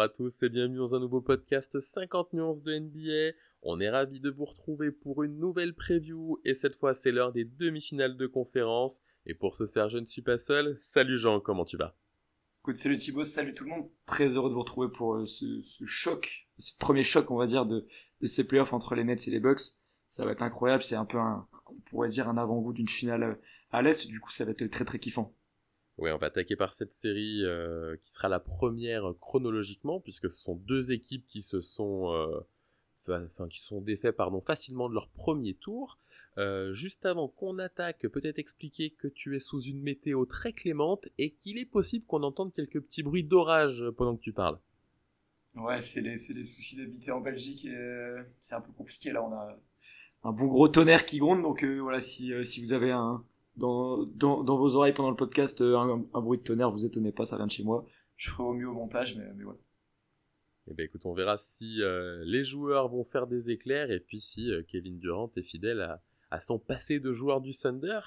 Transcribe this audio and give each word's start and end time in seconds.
Bonjour 0.00 0.12
à 0.12 0.16
tous 0.16 0.42
et 0.44 0.48
bienvenue 0.48 0.78
dans 0.78 0.94
un 0.94 0.98
nouveau 0.98 1.20
podcast 1.20 1.78
50 1.78 2.32
nuances 2.32 2.62
de 2.62 2.72
NBA. 2.72 3.36
On 3.60 3.80
est 3.80 3.90
ravis 3.90 4.18
de 4.18 4.30
vous 4.30 4.46
retrouver 4.46 4.92
pour 4.92 5.24
une 5.24 5.38
nouvelle 5.38 5.74
preview 5.74 6.40
et 6.42 6.54
cette 6.54 6.76
fois 6.76 6.94
c'est 6.94 7.12
l'heure 7.12 7.34
des 7.34 7.44
demi-finales 7.44 8.16
de 8.16 8.26
conférence. 8.26 9.02
Et 9.26 9.34
pour 9.34 9.54
ce 9.54 9.66
faire, 9.66 9.90
je 9.90 9.98
ne 9.98 10.06
suis 10.06 10.22
pas 10.22 10.38
seul. 10.38 10.74
Salut 10.80 11.18
Jean, 11.18 11.38
comment 11.38 11.66
tu 11.66 11.76
vas? 11.76 11.98
Écoute, 12.60 12.76
salut 12.76 12.96
Thibaut, 12.96 13.24
salut 13.24 13.52
tout 13.52 13.64
le 13.64 13.70
monde. 13.72 13.90
Très 14.06 14.28
heureux 14.28 14.48
de 14.48 14.54
vous 14.54 14.60
retrouver 14.60 14.88
pour 14.88 15.16
euh, 15.16 15.26
ce, 15.26 15.60
choc, 15.84 16.48
ce 16.58 16.72
premier 16.78 17.02
choc, 17.02 17.30
on 17.30 17.36
va 17.36 17.44
dire, 17.44 17.66
de, 17.66 17.86
de 18.22 18.26
ces 18.26 18.44
playoffs 18.44 18.72
entre 18.72 18.94
les 18.94 19.04
Nets 19.04 19.28
et 19.28 19.30
les 19.30 19.40
Bucks. 19.40 19.60
Ça 20.06 20.24
va 20.24 20.32
être 20.32 20.42
incroyable, 20.42 20.82
c'est 20.82 20.96
un 20.96 21.04
peu 21.04 21.18
un, 21.18 21.46
on 21.66 21.78
pourrait 21.90 22.08
dire 22.08 22.26
un 22.26 22.38
avant-goût 22.38 22.72
d'une 22.72 22.88
finale 22.88 23.22
euh, 23.22 23.34
à 23.70 23.82
l'Est, 23.82 24.06
du 24.06 24.18
coup 24.18 24.30
ça 24.30 24.46
va 24.46 24.52
être 24.52 24.66
très 24.68 24.86
très 24.86 24.98
kiffant. 24.98 25.36
Oui, 26.00 26.10
on 26.10 26.16
va 26.16 26.28
attaquer 26.28 26.56
par 26.56 26.72
cette 26.72 26.94
série 26.94 27.44
euh, 27.44 27.94
qui 28.00 28.10
sera 28.10 28.30
la 28.30 28.40
première 28.40 29.12
chronologiquement, 29.20 30.00
puisque 30.00 30.30
ce 30.30 30.42
sont 30.42 30.54
deux 30.54 30.92
équipes 30.92 31.26
qui 31.26 31.42
se 31.42 31.60
sont, 31.60 32.10
euh, 32.14 32.40
enfin, 33.06 33.48
qui 33.48 33.60
sont 33.60 33.82
défaites 33.82 34.16
pardon, 34.16 34.40
facilement 34.40 34.88
de 34.88 34.94
leur 34.94 35.10
premier 35.10 35.52
tour. 35.52 35.98
Euh, 36.38 36.72
juste 36.72 37.04
avant 37.04 37.28
qu'on 37.28 37.58
attaque, 37.58 38.08
peut-être 38.08 38.38
expliquer 38.38 38.90
que 38.92 39.08
tu 39.08 39.36
es 39.36 39.40
sous 39.40 39.60
une 39.60 39.82
météo 39.82 40.24
très 40.24 40.54
clémente 40.54 41.06
et 41.18 41.32
qu'il 41.32 41.58
est 41.58 41.66
possible 41.66 42.06
qu'on 42.06 42.22
entende 42.22 42.54
quelques 42.54 42.80
petits 42.80 43.02
bruits 43.02 43.24
d'orage 43.24 43.84
pendant 43.98 44.16
que 44.16 44.22
tu 44.22 44.32
parles. 44.32 44.58
Ouais, 45.54 45.82
c'est 45.82 46.00
les, 46.00 46.12
les, 46.12 46.44
soucis 46.44 46.76
d'habiter 46.76 47.10
en 47.10 47.20
Belgique 47.20 47.66
et 47.66 48.16
c'est 48.38 48.54
un 48.54 48.62
peu 48.62 48.72
compliqué 48.72 49.12
là. 49.12 49.22
On 49.22 49.32
a 49.34 49.58
un 50.22 50.32
bon 50.32 50.46
gros 50.46 50.68
tonnerre 50.68 51.04
qui 51.04 51.18
gronde, 51.18 51.42
donc 51.42 51.62
voilà, 51.62 52.00
si, 52.00 52.32
si 52.44 52.62
vous 52.62 52.72
avez 52.72 52.92
un, 52.92 53.22
dans, 53.56 54.04
dans, 54.04 54.42
dans, 54.42 54.56
vos 54.56 54.76
oreilles 54.76 54.92
pendant 54.92 55.10
le 55.10 55.16
podcast 55.16 55.60
euh, 55.60 55.76
un, 55.76 56.20
bruit 56.20 56.38
de 56.38 56.42
tonnerre, 56.42 56.70
vous 56.70 56.84
étonnez 56.84 57.12
pas, 57.12 57.24
ça 57.24 57.36
vient 57.36 57.46
de 57.46 57.50
chez 57.50 57.64
moi. 57.64 57.84
Je 58.16 58.30
ferai 58.30 58.42
au 58.42 58.52
mieux 58.52 58.68
au 58.68 58.74
montage, 58.74 59.16
mais, 59.16 59.24
mais 59.34 59.44
voilà. 59.44 59.58
Eh 60.70 60.74
ben 60.74 60.84
écoute, 60.84 61.04
on 61.04 61.14
verra 61.14 61.36
si 61.36 61.82
euh, 61.82 62.22
les 62.24 62.44
joueurs 62.44 62.88
vont 62.88 63.04
faire 63.04 63.26
des 63.26 63.50
éclairs 63.50 63.90
et 63.90 64.00
puis 64.00 64.20
si 64.20 64.50
euh, 64.50 64.62
Kevin 64.62 64.98
Durant 64.98 65.32
est 65.36 65.42
fidèle 65.42 65.80
à, 65.80 66.02
à, 66.30 66.40
son 66.40 66.58
passé 66.58 67.00
de 67.00 67.12
joueur 67.12 67.40
du 67.40 67.52
Thunder. 67.52 68.00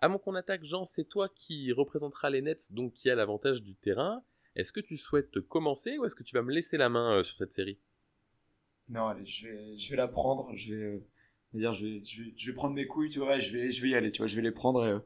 Avant 0.00 0.18
qu'on 0.18 0.34
attaque, 0.34 0.64
Jean, 0.64 0.84
c'est 0.84 1.04
toi 1.04 1.28
qui 1.28 1.72
représentera 1.72 2.30
les 2.30 2.40
Nets, 2.40 2.72
donc 2.72 2.94
qui 2.94 3.10
a 3.10 3.14
l'avantage 3.14 3.62
du 3.62 3.74
terrain. 3.74 4.22
Est-ce 4.54 4.72
que 4.72 4.80
tu 4.80 4.96
souhaites 4.96 5.40
commencer 5.40 5.98
ou 5.98 6.04
est-ce 6.04 6.14
que 6.14 6.22
tu 6.22 6.34
vas 6.34 6.42
me 6.42 6.52
laisser 6.52 6.76
la 6.76 6.88
main 6.88 7.22
sur 7.22 7.34
cette 7.34 7.52
série? 7.52 7.78
Non, 8.88 9.08
allez, 9.08 9.26
je 9.26 9.46
vais, 9.46 9.76
je 9.76 9.90
vais 9.90 9.96
la 9.96 10.08
prendre. 10.08 10.54
Je 10.54 10.74
vais, 10.74 11.06
dire 11.54 11.72
je 11.72 11.84
vais, 11.84 12.04
je 12.04 12.22
vais, 12.22 12.34
je 12.36 12.46
vais 12.46 12.54
prendre 12.54 12.74
mes 12.74 12.86
couilles, 12.86 13.08
tu 13.08 13.18
vois, 13.18 13.38
je 13.38 13.52
vais, 13.52 13.70
je 13.70 13.82
vais 13.82 13.90
y 13.90 13.94
aller, 13.94 14.10
tu 14.10 14.18
vois, 14.18 14.26
je 14.26 14.36
vais 14.36 14.42
les 14.42 14.50
prendre 14.50 14.84
et, 14.84 14.90
euh, 14.90 14.98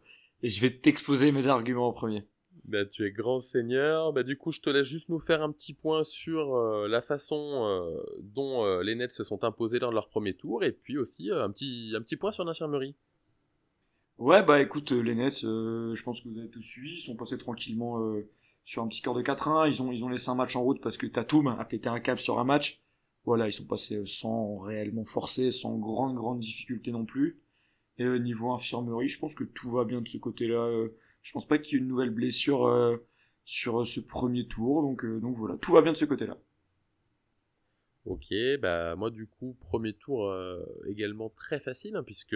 et 0.43 0.49
je 0.49 0.61
vais 0.61 0.71
t'exposer 0.71 1.33
mes 1.33 1.47
arguments 1.47 1.89
en 1.89 1.93
premier. 1.93 2.27
Bah, 2.65 2.85
tu 2.85 3.05
es 3.05 3.11
grand 3.11 3.41
seigneur. 3.41 4.13
Bah, 4.13 4.23
du 4.23 4.37
coup, 4.37 4.53
je 4.53 4.61
te 4.61 4.71
laisse 4.71 4.87
juste 4.87 5.09
nous 5.09 5.19
faire 5.19 5.43
un 5.43 5.51
petit 5.51 5.75
point 5.75 6.05
sur 6.05 6.55
euh, 6.55 6.87
la 6.89 7.03
façon 7.03 7.65
euh, 7.65 8.03
dont 8.23 8.81
les 8.81 8.95
Nets 8.95 9.13
se 9.13 9.25
sont 9.25 9.45
imposés 9.45 9.79
lors 9.79 9.91
de 9.91 9.95
leur 9.95 10.09
premier 10.09 10.35
tour, 10.35 10.65
et 10.65 10.73
puis 10.73 10.99
aussi 10.99 11.31
un 11.31 11.51
petit, 11.51 11.93
un 11.97 12.03
petit 12.03 12.17
point 12.17 12.33
sur 12.33 12.45
l'infirmerie. 12.45 12.95
Ouais, 14.19 14.43
bah 14.43 14.61
écoute, 14.61 14.93
les 14.93 15.15
Nets, 15.15 15.41
je 15.41 16.03
pense 16.03 16.21
que 16.21 16.29
vous 16.29 16.39
avez 16.39 16.51
tous 16.51 16.61
suivi, 16.61 16.95
ils 16.95 17.01
sont 17.01 17.17
passés 17.17 17.39
tranquillement 17.39 17.99
sur 18.63 18.83
un 18.83 18.89
petit 18.89 18.99
score 18.99 19.15
de 19.15 19.23
4-1. 19.23 19.69
Ils 19.69 19.83
ont, 19.83 19.91
ils 19.91 20.05
ont 20.05 20.09
laissé 20.09 20.29
un 20.29 20.35
match 20.35 20.55
en 20.55 20.63
route 20.63 20.81
parce 20.81 20.97
que 20.97 21.07
Tatum 21.07 21.49
a 21.49 21.65
pété 21.65 21.89
un 21.89 21.99
cap 21.99 22.21
sur 22.21 22.39
un 22.39 22.45
match 22.45 22.81
voilà, 23.25 23.47
ils 23.47 23.53
sont 23.53 23.67
passés 23.67 24.03
sans 24.07 24.59
réellement 24.59 25.05
forcer, 25.05 25.53
sans 25.53 25.79
grande 25.79 26.15
grande 26.15 26.41
difficulté 26.41 26.91
non 26.91 27.05
plus. 27.05 27.41
Et 27.99 28.07
au 28.07 28.19
niveau 28.19 28.53
infirmerie, 28.53 29.09
je 29.09 29.19
pense 29.19 29.35
que 29.35 29.45
tout 29.45 29.71
va 29.71 29.85
bien 29.85 30.01
de 30.01 30.09
ce 30.09 30.19
côté-là. 30.19 30.67
Euh, 30.67 30.89
je 31.23 31.33
pense 31.33 31.47
pas 31.47 31.59
qu'il 31.59 31.75
y 31.75 31.77
ait 31.77 31.83
une 31.83 31.89
nouvelle 31.89 32.11
blessure 32.11 32.67
euh, 32.67 32.97
sur 33.45 33.87
ce 33.87 34.01
premier 34.01 34.47
tour, 34.47 34.83
donc 34.83 35.05
euh, 35.05 35.21
donc 35.21 35.37
voilà, 35.37 35.57
tout 35.59 35.73
va 35.73 35.83
bien 35.83 35.93
de 35.93 35.97
ce 35.97 36.05
côté-là. 36.05 36.37
Ok, 38.05 38.35
bah 38.61 38.97
moi 38.97 39.11
du 39.11 39.29
coup 39.29 39.57
premier 39.61 39.93
tour 39.93 40.35
également 40.87 41.31
très 41.31 41.61
facile 41.61 41.95
hein, 41.95 42.03
puisque 42.03 42.35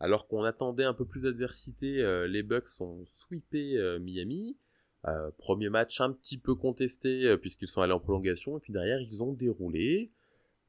alors 0.00 0.26
qu'on 0.28 0.44
attendait 0.44 0.84
un 0.84 0.94
peu 0.94 1.04
plus 1.04 1.24
d'adversité, 1.24 2.02
les 2.26 2.42
Bucks 2.42 2.80
ont 2.80 3.04
sweepé 3.04 3.98
Miami. 4.00 4.56
Euh, 5.08 5.30
premier 5.38 5.68
match 5.68 6.00
un 6.00 6.12
petit 6.12 6.36
peu 6.36 6.54
contesté 6.56 7.26
euh, 7.26 7.36
puisqu'ils 7.36 7.68
sont 7.68 7.80
allés 7.80 7.92
en 7.92 8.00
prolongation 8.00 8.56
et 8.58 8.60
puis 8.60 8.72
derrière 8.72 9.00
ils 9.00 9.22
ont 9.22 9.32
déroulé. 9.32 10.10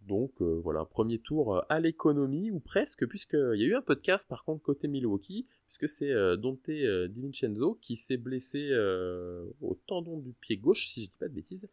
Donc 0.01 0.31
euh, 0.41 0.61
voilà, 0.63 0.85
premier 0.85 1.17
tour 1.17 1.63
à 1.69 1.79
l'économie 1.79 2.51
ou 2.51 2.59
presque 2.59 3.07
puisqu'il 3.07 3.59
y 3.59 3.63
a 3.63 3.67
eu 3.67 3.75
un 3.75 3.81
podcast 3.81 4.29
par 4.29 4.43
contre 4.43 4.61
côté 4.61 4.87
Milwaukee 4.87 5.47
puisque 5.65 5.89
c'est 5.89 6.13
Dante 6.37 6.69
DiVincenzo 6.69 7.79
qui 7.81 7.95
s'est 7.95 8.17
blessé 8.17 8.71
au 9.59 9.75
tendon 9.87 10.17
du 10.19 10.33
pied 10.33 10.57
gauche 10.57 10.87
si 10.87 11.03
je 11.03 11.09
dis 11.09 11.17
pas 11.19 11.27
de 11.27 11.33
bêtises 11.33 11.67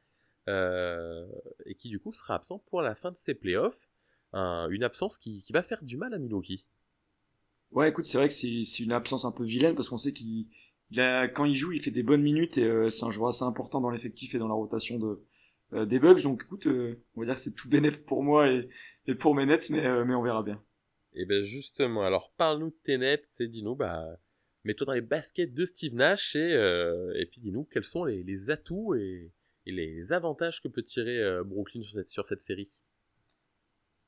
et 0.48 1.74
qui 1.76 1.90
du 1.90 2.00
coup 2.00 2.12
sera 2.12 2.34
absent 2.34 2.58
pour 2.66 2.82
la 2.82 2.96
fin 2.96 3.12
de 3.12 3.16
ses 3.16 3.34
playoffs. 3.34 3.88
une 4.32 4.82
absence 4.82 5.16
qui, 5.16 5.38
qui, 5.38 5.52
va 5.52 5.62
faire 5.62 5.84
du 5.84 5.96
mal 5.96 6.12
à 6.12 6.18
Milwaukee. 6.18 6.66
Ouais, 7.70 7.90
écoute, 7.90 8.04
c'est 8.04 8.18
vrai 8.18 8.28
que 8.28 8.34
c'est 8.34 8.82
une 8.82 8.92
absence 8.92 9.24
un 9.24 9.32
peu 9.32 9.44
vilaine 9.44 9.76
parce 9.76 9.88
qu'on 9.88 9.98
sait 9.98 10.12
qu'il 10.12 10.48
quand 10.96 11.44
il 11.44 11.54
joue, 11.54 11.72
il 11.72 11.80
fait 11.80 11.90
des 11.90 12.02
bonnes 12.02 12.22
minutes 12.22 12.58
et 12.58 12.64
euh, 12.64 12.90
c'est 12.90 13.04
un 13.04 13.10
joueur 13.10 13.30
assez 13.30 13.44
important 13.44 13.80
dans 13.80 13.90
l'effectif 13.90 14.34
et 14.34 14.38
dans 14.38 14.48
la 14.48 14.54
rotation 14.54 14.98
de, 14.98 15.22
euh, 15.72 15.86
des 15.86 15.98
Bugs. 15.98 16.22
Donc 16.22 16.42
écoute, 16.44 16.66
euh, 16.66 17.02
on 17.14 17.20
va 17.20 17.26
dire 17.26 17.34
que 17.34 17.40
c'est 17.40 17.54
tout 17.54 17.68
bénéf 17.68 18.04
pour 18.04 18.22
moi 18.22 18.50
et, 18.50 19.14
pour 19.14 19.34
mes 19.34 19.46
Nets, 19.46 19.70
mais, 19.70 20.04
mais 20.04 20.14
on 20.14 20.22
verra 20.22 20.42
bien. 20.42 20.62
Et 21.16 21.22
eh 21.22 21.26
ben 21.26 21.42
justement, 21.44 22.02
alors 22.02 22.32
parle-nous 22.36 22.70
de 22.70 22.76
tes 22.84 22.98
Nets 22.98 23.28
et 23.40 23.46
dis-nous, 23.46 23.76
bah, 23.76 24.04
mets-toi 24.64 24.86
dans 24.86 24.92
les 24.92 25.00
baskets 25.00 25.54
de 25.54 25.64
Steve 25.64 25.94
Nash 25.94 26.34
et, 26.34 27.28
puis 27.30 27.40
dis-nous 27.40 27.64
quels 27.64 27.84
sont 27.84 28.04
les, 28.04 28.50
atouts 28.50 28.94
et, 28.94 29.32
les 29.66 30.12
avantages 30.12 30.60
que 30.60 30.68
peut 30.68 30.82
tirer 30.82 31.22
Brooklyn 31.44 31.82
sur 32.04 32.26
cette 32.26 32.40
série. 32.40 32.68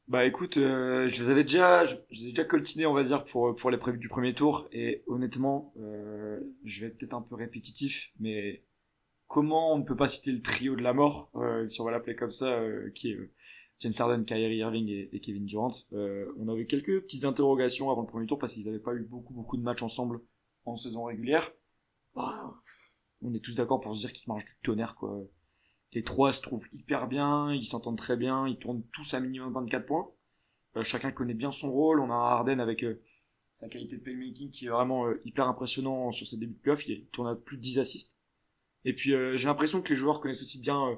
Bah 0.08 0.24
écoute, 0.24 0.56
euh, 0.56 1.08
je 1.08 1.16
les 1.16 1.30
avais 1.30 1.42
déjà, 1.42 1.84
je, 1.84 1.96
les 2.10 2.26
ai 2.26 2.28
déjà 2.28 2.44
coltinés, 2.44 2.86
on 2.86 2.94
va 2.94 3.02
dire, 3.02 3.24
pour 3.24 3.56
pour 3.56 3.70
les 3.72 3.78
prévues 3.78 3.98
du 3.98 4.08
premier 4.08 4.34
tour. 4.34 4.68
Et 4.70 5.02
honnêtement, 5.08 5.72
euh, 5.78 6.40
je 6.64 6.80
vais 6.80 6.86
être 6.86 6.96
peut-être 6.98 7.14
un 7.14 7.22
peu 7.22 7.34
répétitif, 7.34 8.12
mais 8.20 8.64
comment 9.26 9.74
on 9.74 9.78
ne 9.78 9.82
peut 9.84 9.96
pas 9.96 10.06
citer 10.06 10.30
le 10.30 10.42
trio 10.42 10.76
de 10.76 10.82
la 10.82 10.92
mort, 10.92 11.30
euh, 11.34 11.66
si 11.66 11.80
on 11.80 11.84
va 11.84 11.90
l'appeler 11.90 12.14
comme 12.14 12.30
ça, 12.30 12.46
euh, 12.46 12.90
qui 12.94 13.10
est 13.10 13.18
James 13.80 13.92
Harden, 13.98 14.24
Kyrie 14.24 14.58
Irving 14.58 14.88
et, 14.88 15.20
Kevin 15.20 15.44
Durant. 15.44 15.72
on 15.92 16.48
avait 16.48 16.66
quelques 16.66 17.02
petites 17.02 17.24
interrogations 17.24 17.90
avant 17.90 18.02
le 18.02 18.06
premier 18.06 18.26
tour 18.26 18.38
parce 18.38 18.54
qu'ils 18.54 18.66
n'avaient 18.66 18.78
pas 18.78 18.94
eu 18.94 19.02
beaucoup 19.02 19.34
beaucoup 19.34 19.56
de 19.56 19.62
matchs 19.62 19.82
ensemble 19.82 20.20
en 20.66 20.76
saison 20.76 21.04
régulière. 21.04 21.52
Bah, 22.14 22.54
on 23.22 23.34
est 23.34 23.40
tous 23.40 23.54
d'accord 23.54 23.80
pour 23.80 23.94
se 23.96 24.00
dire 24.00 24.12
qu'ils 24.12 24.28
marchent 24.28 24.46
du 24.46 24.56
tonnerre, 24.62 24.94
quoi 24.94 25.20
les 25.92 26.02
trois 26.02 26.32
se 26.32 26.40
trouvent 26.40 26.66
hyper 26.72 27.08
bien, 27.08 27.52
ils 27.52 27.64
s'entendent 27.64 27.98
très 27.98 28.16
bien, 28.16 28.46
ils 28.46 28.58
tournent 28.58 28.82
tous 28.92 29.14
à 29.14 29.20
minimum 29.20 29.52
24 29.52 29.86
points. 29.86 30.10
Euh, 30.76 30.84
chacun 30.84 31.10
connaît 31.10 31.34
bien 31.34 31.52
son 31.52 31.72
rôle. 31.72 32.00
On 32.00 32.10
a 32.10 32.14
Harden 32.14 32.60
avec 32.60 32.84
euh, 32.84 33.00
sa 33.52 33.68
qualité 33.68 33.96
de 33.96 34.02
playmaking 34.02 34.50
qui 34.50 34.66
est 34.66 34.70
vraiment 34.70 35.06
euh, 35.06 35.20
hyper 35.24 35.48
impressionnant 35.48 36.12
sur 36.12 36.26
ses 36.26 36.36
débuts 36.36 36.54
de 36.54 36.60
playoff. 36.60 36.86
Il 36.86 37.06
tourne 37.06 37.28
à 37.28 37.34
plus 37.34 37.56
de 37.56 37.62
10 37.62 37.78
assists. 37.78 38.18
Et 38.84 38.94
puis 38.94 39.10
j'ai 39.10 39.48
l'impression 39.48 39.82
que 39.82 39.88
les 39.88 39.96
joueurs 39.96 40.20
connaissent 40.20 40.42
aussi 40.42 40.60
bien 40.60 40.96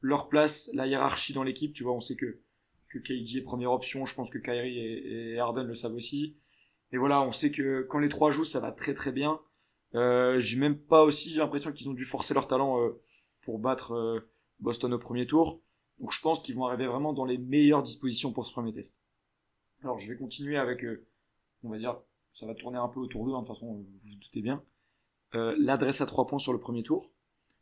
leur 0.00 0.28
place, 0.28 0.70
la 0.74 0.88
hiérarchie 0.88 1.32
dans 1.32 1.44
l'équipe. 1.44 1.72
Tu 1.72 1.84
vois, 1.84 1.92
on 1.92 2.00
sait 2.00 2.16
que 2.16 2.40
que 2.88 2.98
KD 2.98 3.36
est 3.36 3.42
première 3.42 3.70
option. 3.70 4.06
Je 4.06 4.14
pense 4.16 4.28
que 4.28 4.38
Kyrie 4.38 4.76
et, 4.76 5.38
Harden 5.38 5.62
le 5.62 5.76
savent 5.76 5.94
aussi. 5.94 6.36
Et 6.90 6.96
voilà, 6.96 7.22
on 7.22 7.30
sait 7.30 7.52
que 7.52 7.82
quand 7.82 8.00
les 8.00 8.08
trois 8.08 8.32
jouent, 8.32 8.42
ça 8.42 8.58
va 8.58 8.72
très 8.72 8.92
très 8.92 9.12
bien. 9.12 9.40
j'ai 9.92 10.56
même 10.56 10.78
pas 10.78 11.04
aussi 11.04 11.34
l'impression 11.34 11.70
qu'ils 11.70 11.88
ont 11.88 11.94
dû 11.94 12.04
forcer 12.04 12.34
leur 12.34 12.48
talent 12.48 12.76
pour 13.40 13.58
battre 13.58 14.26
Boston 14.60 14.92
au 14.94 14.98
premier 14.98 15.26
tour. 15.26 15.62
Donc 16.00 16.12
je 16.12 16.20
pense 16.20 16.42
qu'ils 16.42 16.54
vont 16.54 16.66
arriver 16.66 16.86
vraiment 16.86 17.12
dans 17.12 17.24
les 17.24 17.38
meilleures 17.38 17.82
dispositions 17.82 18.32
pour 18.32 18.46
ce 18.46 18.52
premier 18.52 18.72
test. 18.72 19.00
Alors 19.82 19.98
je 19.98 20.08
vais 20.12 20.18
continuer 20.18 20.56
avec, 20.56 20.84
euh, 20.84 21.06
on 21.62 21.70
va 21.70 21.78
dire, 21.78 22.00
ça 22.30 22.46
va 22.46 22.54
tourner 22.54 22.78
un 22.78 22.88
peu 22.88 23.00
autour 23.00 23.24
d'eux, 23.24 23.32
hein, 23.32 23.42
de 23.42 23.46
toute 23.46 23.54
façon, 23.54 23.66
vous 23.66 23.84
vous 23.84 24.16
doutez 24.16 24.42
bien. 24.42 24.62
Euh, 25.34 25.54
l'adresse 25.58 26.00
à 26.00 26.06
trois 26.06 26.26
points 26.26 26.38
sur 26.38 26.52
le 26.52 26.60
premier 26.60 26.82
tour. 26.82 27.12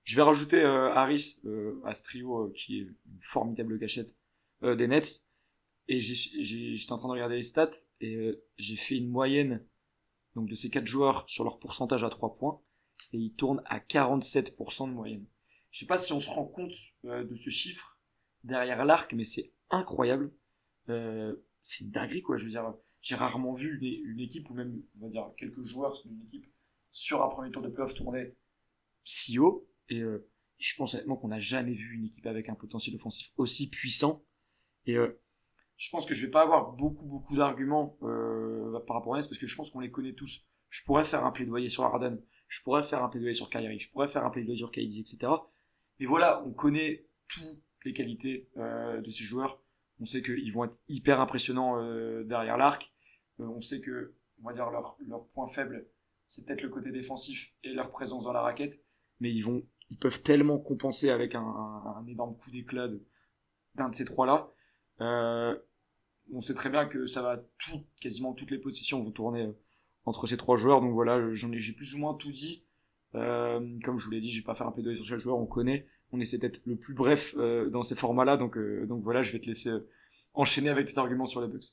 Je 0.04 0.16
vais 0.16 0.22
rajouter 0.22 0.60
euh, 0.60 0.92
Harris 0.94 1.40
à 1.84 1.94
ce 1.94 2.02
trio 2.02 2.50
qui 2.50 2.78
est 2.78 2.82
une 2.82 3.20
formidable 3.20 3.78
gâchette 3.78 4.16
des 4.62 4.86
Nets. 4.86 5.26
Et 5.88 6.00
j'étais 6.00 6.92
en 6.92 6.98
train 6.98 7.08
de 7.08 7.12
regarder 7.12 7.36
les 7.36 7.42
stats 7.44 7.70
et 8.00 8.40
j'ai 8.56 8.76
fait 8.76 8.96
une 8.96 9.08
moyenne 9.08 9.64
donc 10.34 10.48
de 10.48 10.54
ces 10.56 10.68
quatre 10.68 10.86
joueurs 10.86 11.28
sur 11.28 11.44
leur 11.44 11.60
pourcentage 11.60 12.02
à 12.02 12.10
trois 12.10 12.34
points 12.34 12.60
et 13.12 13.18
ils 13.18 13.34
tournent 13.34 13.62
à 13.66 13.78
47% 13.78 14.88
de 14.88 14.94
moyenne. 14.94 15.26
Je 15.70 15.80
sais 15.80 15.86
pas 15.86 15.98
si 15.98 16.12
on 16.12 16.20
se 16.20 16.30
rend 16.30 16.46
compte 16.46 16.74
euh, 17.04 17.24
de 17.24 17.34
ce 17.34 17.50
chiffre 17.50 18.00
derrière 18.44 18.84
l'arc, 18.84 19.12
mais 19.12 19.24
c'est 19.24 19.52
incroyable. 19.70 20.32
Euh, 20.88 21.34
c'est 21.62 21.84
une 21.84 21.90
dinguerie, 21.90 22.22
quoi. 22.22 22.36
Je 22.36 22.44
veux 22.44 22.50
dire, 22.50 22.74
j'ai 23.00 23.14
rarement 23.14 23.52
vu 23.52 23.78
une, 24.04 24.20
équipe, 24.20 24.48
ou 24.50 24.54
même, 24.54 24.82
on 25.00 25.06
va 25.06 25.10
dire, 25.10 25.30
quelques 25.36 25.62
joueurs 25.64 26.00
d'une 26.04 26.22
équipe 26.22 26.46
sur 26.90 27.22
un 27.22 27.28
premier 27.28 27.50
tour 27.50 27.62
de 27.62 27.68
playoff 27.68 27.94
tourner 27.94 28.36
si 29.04 29.38
haut. 29.38 29.68
Et 29.88 30.00
euh, 30.00 30.28
je 30.58 30.74
pense 30.76 30.94
honnêtement 30.94 31.16
qu'on 31.16 31.28
n'a 31.28 31.40
jamais 31.40 31.74
vu 31.74 31.94
une 31.94 32.04
équipe 32.04 32.26
avec 32.26 32.48
un 32.48 32.54
potentiel 32.54 32.96
offensif 32.96 33.32
aussi 33.36 33.68
puissant. 33.68 34.24
Et 34.86 34.96
je 35.76 35.90
pense 35.90 36.06
que 36.06 36.14
je 36.14 36.24
vais 36.24 36.30
pas 36.30 36.42
avoir 36.42 36.72
beaucoup, 36.72 37.06
beaucoup 37.06 37.36
d'arguments 37.36 37.98
par 38.86 38.96
rapport 38.96 39.14
à 39.14 39.18
Ness, 39.18 39.26
parce 39.26 39.38
que 39.38 39.48
je 39.48 39.56
pense 39.56 39.70
qu'on 39.70 39.80
les 39.80 39.90
connaît 39.90 40.14
tous. 40.14 40.46
Je 40.70 40.82
pourrais 40.84 41.04
faire 41.04 41.24
un 41.24 41.32
plaidoyer 41.32 41.68
sur 41.68 41.84
Harden, 41.84 42.18
je 42.48 42.62
pourrais 42.62 42.82
faire 42.82 43.02
un 43.02 43.08
plaidoyer 43.08 43.34
sur 43.34 43.50
Kyrie, 43.50 43.78
je 43.78 43.90
pourrais 43.90 44.08
faire 44.08 44.24
un 44.24 44.30
plaidoyer 44.30 44.58
sur 44.58 44.70
KD, 44.70 44.98
etc. 44.98 45.32
Mais 46.00 46.06
voilà, 46.06 46.42
on 46.44 46.52
connaît 46.52 47.06
toutes 47.28 47.62
les 47.84 47.92
qualités 47.92 48.48
de 48.56 49.10
ces 49.10 49.24
joueurs. 49.24 49.62
On 50.00 50.04
sait 50.04 50.22
qu'ils 50.22 50.52
vont 50.52 50.64
être 50.64 50.78
hyper 50.88 51.20
impressionnants 51.20 51.80
derrière 52.24 52.56
l'arc. 52.56 52.92
on 53.38 53.60
sait 53.60 53.80
que, 53.80 54.14
on 54.42 54.48
va 54.48 54.52
dire, 54.52 54.70
leur, 54.70 54.98
leur 55.06 55.26
point 55.28 55.46
faible, 55.46 55.86
c'est 56.26 56.44
peut-être 56.44 56.62
le 56.62 56.68
côté 56.68 56.90
défensif 56.90 57.54
et 57.62 57.72
leur 57.72 57.90
présence 57.90 58.24
dans 58.24 58.32
la 58.32 58.42
raquette. 58.42 58.82
Mais 59.20 59.32
ils 59.32 59.42
vont, 59.42 59.64
ils 59.90 59.98
peuvent 59.98 60.22
tellement 60.22 60.58
compenser 60.58 61.10
avec 61.10 61.34
un, 61.34 62.04
énorme 62.08 62.36
coup 62.36 62.50
d'éclat 62.50 62.88
d'un 63.74 63.88
de, 63.88 63.94
ces 63.94 64.04
trois-là. 64.04 64.52
Euh, 65.00 65.56
on 66.32 66.40
sait 66.40 66.54
très 66.54 66.70
bien 66.70 66.86
que 66.86 67.06
ça 67.06 67.22
va 67.22 67.38
tout, 67.58 67.84
quasiment 68.00 68.32
toutes 68.32 68.50
les 68.50 68.58
positions 68.58 69.00
vont 69.00 69.12
tourner 69.12 69.52
entre 70.04 70.26
ces 70.26 70.36
trois 70.36 70.56
joueurs. 70.56 70.80
Donc 70.80 70.92
voilà, 70.92 71.32
j'en 71.32 71.52
ai, 71.52 71.58
j'ai 71.58 71.72
plus 71.72 71.94
ou 71.94 71.98
moins 71.98 72.14
tout 72.14 72.30
dit. 72.30 72.65
Euh, 73.16 73.60
comme 73.82 73.98
je 73.98 74.04
vous 74.04 74.10
l'ai 74.10 74.20
dit, 74.20 74.30
je 74.30 74.40
vais 74.40 74.44
pas 74.44 74.54
faire 74.54 74.66
un 74.66 74.70
P2 74.70 74.96
sur 74.96 75.04
chaque 75.04 75.20
joueur, 75.20 75.38
on 75.38 75.46
connaît. 75.46 75.86
On 76.12 76.20
essaie 76.20 76.38
d'être 76.38 76.60
le 76.66 76.76
plus 76.76 76.94
bref 76.94 77.34
euh, 77.36 77.68
dans 77.68 77.82
ces 77.82 77.94
formats-là. 77.94 78.36
Donc, 78.36 78.56
euh, 78.56 78.86
donc 78.86 79.02
voilà, 79.02 79.22
je 79.22 79.32
vais 79.32 79.40
te 79.40 79.46
laisser 79.46 79.70
enchaîner 80.34 80.70
avec 80.70 80.86
tes 80.86 80.98
arguments 80.98 81.26
sur 81.26 81.40
les 81.40 81.48
Bucks. 81.48 81.64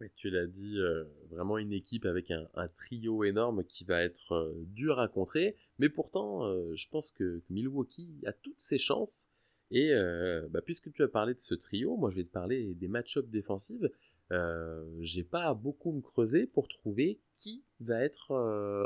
Oui, 0.00 0.08
tu 0.16 0.30
l'as 0.30 0.46
dit, 0.46 0.78
vraiment 1.28 1.58
une 1.58 1.74
équipe 1.74 2.06
avec 2.06 2.30
un, 2.30 2.68
trio 2.78 3.22
énorme 3.22 3.64
qui 3.64 3.84
va 3.84 4.00
être 4.02 4.54
dur 4.68 4.98
à 4.98 5.08
contrer. 5.08 5.56
Mais 5.78 5.90
pourtant, 5.90 6.40
je 6.74 6.88
pense 6.88 7.12
que, 7.12 7.42
Milwaukee 7.50 8.08
a 8.24 8.32
toutes 8.32 8.62
ses 8.62 8.78
chances. 8.78 9.28
Et 9.70 9.92
bah, 10.48 10.62
puisque 10.64 10.90
tu 10.90 11.02
as 11.02 11.08
parlé 11.08 11.34
de 11.34 11.40
ce 11.40 11.54
trio, 11.54 11.98
moi 11.98 12.08
je 12.08 12.16
vais 12.16 12.24
te 12.24 12.32
parler 12.32 12.72
des 12.76 12.88
match-ups 12.88 13.28
défensives. 13.28 13.90
Euh, 14.32 14.86
j'ai 15.00 15.22
pas 15.22 15.52
beaucoup 15.52 15.92
me 15.92 16.00
creuser 16.00 16.46
pour 16.46 16.66
trouver 16.66 17.20
qui 17.36 17.62
va 17.80 18.00
être 18.02 18.32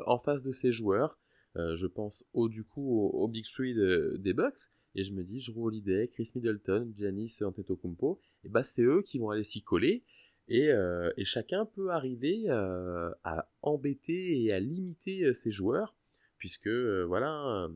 en 0.08 0.18
face 0.18 0.42
de 0.42 0.50
ces 0.50 0.72
joueurs. 0.72 1.16
Euh, 1.56 1.76
je 1.76 1.86
pense 1.86 2.26
au 2.32 2.48
du 2.48 2.64
coup 2.64 3.08
au, 3.12 3.28
Big 3.28 3.44
Three 3.44 3.74
des 4.18 4.32
Bucks 4.32 4.70
et 4.94 5.04
je 5.04 5.12
me 5.12 5.22
dis 5.22 5.44
Drew 5.46 5.66
Holiday, 5.66 6.08
Chris 6.08 6.30
Middleton, 6.34 6.92
Giannis 6.96 7.38
Antetokounmpo, 7.42 8.20
et 8.44 8.48
bah 8.48 8.62
c'est 8.62 8.82
eux 8.82 9.02
qui 9.02 9.18
vont 9.18 9.30
aller 9.30 9.42
s'y 9.42 9.62
coller 9.62 10.02
et, 10.48 10.68
et, 11.16 11.24
chacun 11.24 11.64
peut 11.64 11.90
arriver 11.90 12.48
à 12.50 13.48
embêter 13.62 14.42
et 14.42 14.52
à 14.52 14.60
limiter 14.60 15.32
ces 15.32 15.50
joueurs 15.50 15.94
puisque 16.38 16.68
voilà 16.68 17.68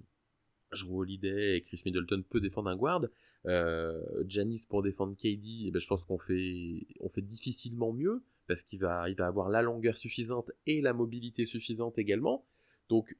Drew 0.72 1.00
Holiday 1.00 1.56
et 1.56 1.62
Chris 1.62 1.82
Middleton 1.84 2.22
peut 2.28 2.40
défendre 2.40 2.68
un 2.68 2.76
guard. 2.76 3.04
Euh, 3.46 4.00
Janis 4.26 4.66
pour 4.68 4.82
défendre 4.82 5.14
KD, 5.14 5.66
eh 5.66 5.70
ben, 5.70 5.80
je 5.80 5.86
pense 5.86 6.04
qu'on 6.04 6.18
fait, 6.18 6.86
on 7.00 7.08
fait 7.08 7.22
difficilement 7.22 7.92
mieux 7.92 8.22
parce 8.46 8.62
qu'il 8.62 8.80
va, 8.80 9.08
il 9.08 9.16
va 9.16 9.26
avoir 9.26 9.48
la 9.48 9.62
longueur 9.62 9.96
suffisante 9.96 10.50
et 10.66 10.80
la 10.80 10.92
mobilité 10.92 11.44
suffisante 11.44 11.98
également. 11.98 12.44
Donc, 12.88 13.16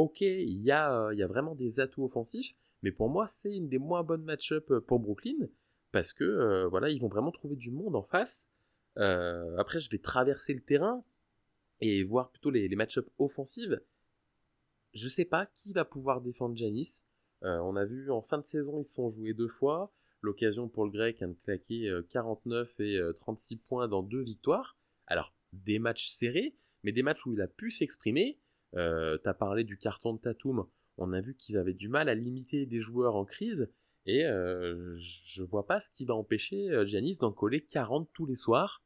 ok, 0.00 0.20
il 0.20 0.62
y 0.62 0.70
a, 0.70 1.10
il 1.12 1.18
y 1.18 1.22
a 1.22 1.26
vraiment 1.26 1.54
des 1.54 1.80
atouts 1.80 2.04
offensifs, 2.04 2.54
mais 2.82 2.92
pour 2.92 3.08
moi, 3.08 3.26
c'est 3.28 3.54
une 3.54 3.68
des 3.68 3.78
moins 3.78 4.02
bonnes 4.02 4.24
match-up 4.24 4.72
pour 4.86 5.00
Brooklyn 5.00 5.48
parce 5.92 6.12
que 6.12 6.24
euh, 6.24 6.68
voilà, 6.68 6.90
ils 6.90 7.00
vont 7.00 7.08
vraiment 7.08 7.32
trouver 7.32 7.56
du 7.56 7.70
monde 7.70 7.96
en 7.96 8.02
face. 8.02 8.48
Euh, 8.98 9.56
après, 9.58 9.80
je 9.80 9.90
vais 9.90 9.98
traverser 9.98 10.54
le 10.54 10.60
terrain 10.60 11.04
et 11.80 12.04
voir 12.04 12.30
plutôt 12.30 12.50
les, 12.50 12.68
match-up 12.76 13.08
offensives 13.18 13.80
je 14.92 15.08
sais 15.08 15.24
pas 15.24 15.46
qui 15.46 15.72
va 15.72 15.84
pouvoir 15.84 16.20
défendre 16.20 16.56
Janis. 16.56 17.04
Euh, 17.42 17.58
on 17.58 17.76
a 17.76 17.84
vu 17.84 18.10
en 18.10 18.22
fin 18.22 18.38
de 18.38 18.44
saison, 18.44 18.80
ils 18.80 18.84
se 18.84 18.94
sont 18.94 19.08
joués 19.08 19.34
deux 19.34 19.48
fois. 19.48 19.92
L'occasion 20.20 20.68
pour 20.68 20.84
le 20.84 20.90
grec 20.90 21.20
de 21.20 21.36
claquer 21.44 21.90
49 22.10 22.74
euh, 22.80 23.12
et 23.12 23.18
36 23.18 23.54
euh, 23.54 23.58
points 23.68 23.88
dans 23.88 24.02
deux 24.02 24.22
victoires. 24.22 24.76
Alors, 25.06 25.32
des 25.52 25.78
matchs 25.78 26.08
serrés, 26.08 26.54
mais 26.82 26.92
des 26.92 27.02
matchs 27.02 27.24
où 27.26 27.32
il 27.32 27.40
a 27.40 27.46
pu 27.46 27.70
s'exprimer. 27.70 28.38
Euh, 28.74 29.18
T'as 29.18 29.34
parlé 29.34 29.64
du 29.64 29.76
carton 29.76 30.14
de 30.14 30.18
Tatum. 30.18 30.66
On 30.98 31.12
a 31.12 31.20
vu 31.20 31.34
qu'ils 31.34 31.56
avaient 31.56 31.74
du 31.74 31.88
mal 31.88 32.08
à 32.08 32.14
limiter 32.14 32.66
des 32.66 32.80
joueurs 32.80 33.16
en 33.16 33.24
crise. 33.24 33.70
Et 34.06 34.24
euh, 34.24 34.96
je 34.98 35.42
vois 35.42 35.66
pas 35.66 35.80
ce 35.80 35.90
qui 35.90 36.04
va 36.04 36.14
empêcher 36.14 36.68
Janis 36.86 37.18
d'en 37.18 37.32
coller 37.32 37.62
40 37.62 38.08
tous 38.12 38.26
les 38.26 38.34
soirs. 38.34 38.82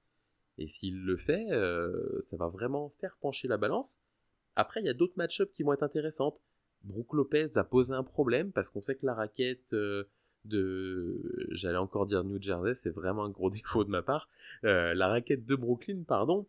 Et 0.59 0.69
s'il 0.69 1.05
le 1.05 1.17
fait, 1.17 1.47
ça 2.29 2.37
va 2.37 2.49
vraiment 2.49 2.91
faire 3.01 3.17
pencher 3.21 3.49
la 3.49 3.57
balance. 3.57 4.01
Après, 4.57 4.81
il 4.81 4.87
y 4.87 4.89
a 4.91 4.95
d'autres 4.95 5.17
match-ups 5.17 5.53
qui 5.53 5.63
vont 5.63 5.73
être 5.73 5.83
intéressantes. 5.83 6.41
Brooke 6.85 7.15
Lopez 7.15 7.57
a 7.57 7.65
posé 7.65 7.93
un 7.95 8.05
problème 8.05 8.53
parce 8.53 8.71
qu'on 8.71 8.83
sait 8.83 8.95
que 8.95 9.07
la 9.07 9.15
raquette 9.15 9.73
euh, 9.73 10.05
de, 10.45 11.49
j'allais 11.51 11.79
encore 11.79 12.07
dire 12.07 12.23
New 12.25 12.41
Jersey, 12.41 12.75
c'est 12.75 12.91
vraiment 12.91 13.25
un 13.25 13.31
gros 13.31 13.51
défaut 13.51 13.85
de 13.85 13.91
ma 13.91 14.03
part. 14.03 14.29
Euh, 14.65 14.95
la 14.95 15.09
raquette 15.09 15.47
de 15.47 15.57
Brooklyn, 15.57 16.03
pardon, 16.07 16.47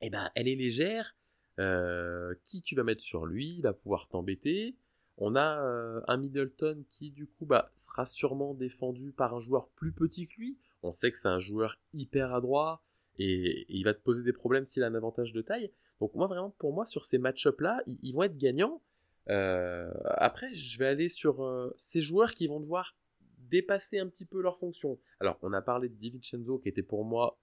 eh 0.00 0.10
ben, 0.10 0.30
elle 0.34 0.48
est 0.48 0.56
légère. 0.56 1.14
Euh, 1.58 2.34
qui 2.44 2.62
tu 2.62 2.76
vas 2.76 2.84
mettre 2.84 3.02
sur 3.02 3.26
lui, 3.26 3.56
il 3.56 3.62
va 3.62 3.72
pouvoir 3.72 4.08
t'embêter. 4.08 4.76
On 5.16 5.34
a 5.34 6.02
un 6.06 6.16
Middleton 6.16 6.84
qui 6.88 7.10
du 7.10 7.26
coup 7.26 7.44
bah, 7.44 7.72
sera 7.74 8.04
sûrement 8.04 8.54
défendu 8.54 9.10
par 9.10 9.34
un 9.34 9.40
joueur 9.40 9.68
plus 9.70 9.92
petit 9.92 10.28
que 10.28 10.36
lui. 10.38 10.58
On 10.84 10.92
sait 10.92 11.10
que 11.10 11.18
c'est 11.18 11.28
un 11.28 11.40
joueur 11.40 11.76
hyper 11.92 12.32
adroit 12.32 12.82
et, 13.18 13.66
il 13.68 13.84
va 13.84 13.94
te 13.94 14.00
poser 14.00 14.22
des 14.22 14.32
problèmes 14.32 14.64
s'il 14.64 14.82
a 14.82 14.86
un 14.86 14.94
avantage 14.94 15.32
de 15.32 15.42
taille. 15.42 15.72
Donc 16.00 16.14
moi 16.14 16.28
vraiment 16.28 16.50
pour 16.58 16.72
moi 16.72 16.86
sur 16.86 17.04
ces 17.04 17.18
match-up 17.18 17.60
là, 17.60 17.82
ils, 17.86 18.12
vont 18.12 18.22
être 18.22 18.38
gagnants. 18.38 18.80
Euh, 19.28 19.92
après 20.04 20.54
je 20.54 20.78
vais 20.78 20.86
aller 20.86 21.08
sur 21.08 21.42
euh, 21.42 21.74
ces 21.76 22.00
joueurs 22.00 22.32
qui 22.34 22.46
vont 22.46 22.60
devoir 22.60 22.96
dépasser 23.38 23.98
un 23.98 24.06
petit 24.06 24.24
peu 24.24 24.40
leur 24.40 24.58
fonction. 24.58 24.98
Alors 25.20 25.38
on 25.42 25.52
a 25.52 25.60
parlé 25.60 25.88
de 25.88 25.94
DiVincenzo 25.94 26.58
qui 26.58 26.68
était 26.68 26.82
pour 26.82 27.04
moi 27.04 27.38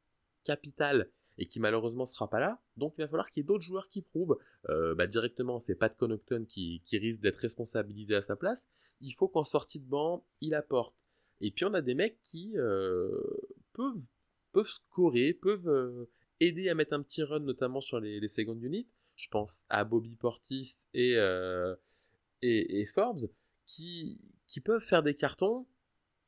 capital 0.46 1.10
et 1.38 1.48
qui 1.48 1.60
malheureusement 1.60 2.06
sera 2.06 2.30
pas 2.30 2.40
là. 2.40 2.62
Donc 2.78 2.94
il 2.98 3.02
va 3.02 3.08
falloir 3.08 3.30
qu'il 3.30 3.42
y 3.42 3.44
ait 3.44 3.48
d'autres 3.48 3.64
joueurs 3.64 3.90
qui 3.90 4.02
prouvent. 4.02 4.38
Euh, 4.70 4.96
bah, 4.96 5.08
directement 5.08 5.60
c'est 5.60 5.76
Pat 5.76 5.96
Connaughton 5.96 6.46
qui, 6.48 6.82
qui 6.86 6.98
risque 6.98 7.22
d'être 7.22 7.38
responsabilisé 7.38 8.16
à 8.16 8.22
sa 8.22 8.36
place. 8.36 8.68
Il 9.02 9.12
faut 9.14 9.28
qu'en 9.28 9.44
sortie 9.44 9.80
de 9.80 9.88
banc 9.88 10.26
il 10.42 10.54
apporte. 10.54 10.96
Et 11.42 11.52
puis 11.52 11.66
on 11.66 11.74
a 11.74 11.82
des 11.82 11.96
mecs 11.96 12.22
qui 12.24 12.54
peuvent 13.74 14.02
peuvent 14.54 14.68
scorer, 14.68 15.34
peuvent 15.34 16.08
aider 16.40 16.70
à 16.70 16.76
mettre 16.76 16.94
un 16.94 17.02
petit 17.02 17.24
run, 17.24 17.42
notamment 17.42 17.82
sur 17.82 18.00
les, 18.00 18.20
les 18.20 18.28
second 18.28 18.56
units. 18.56 18.88
Je 19.16 19.30
pense 19.30 19.66
à 19.70 19.84
Bobby 19.84 20.16
Portis 20.16 20.88
et, 20.94 21.16
euh, 21.16 21.76
et, 22.42 22.86
Forbes, 22.86 23.30
qui, 23.66 24.20
qui 24.48 24.60
peuvent 24.60 24.84
faire 24.84 25.04
des 25.04 25.16
cartons. 25.16 25.66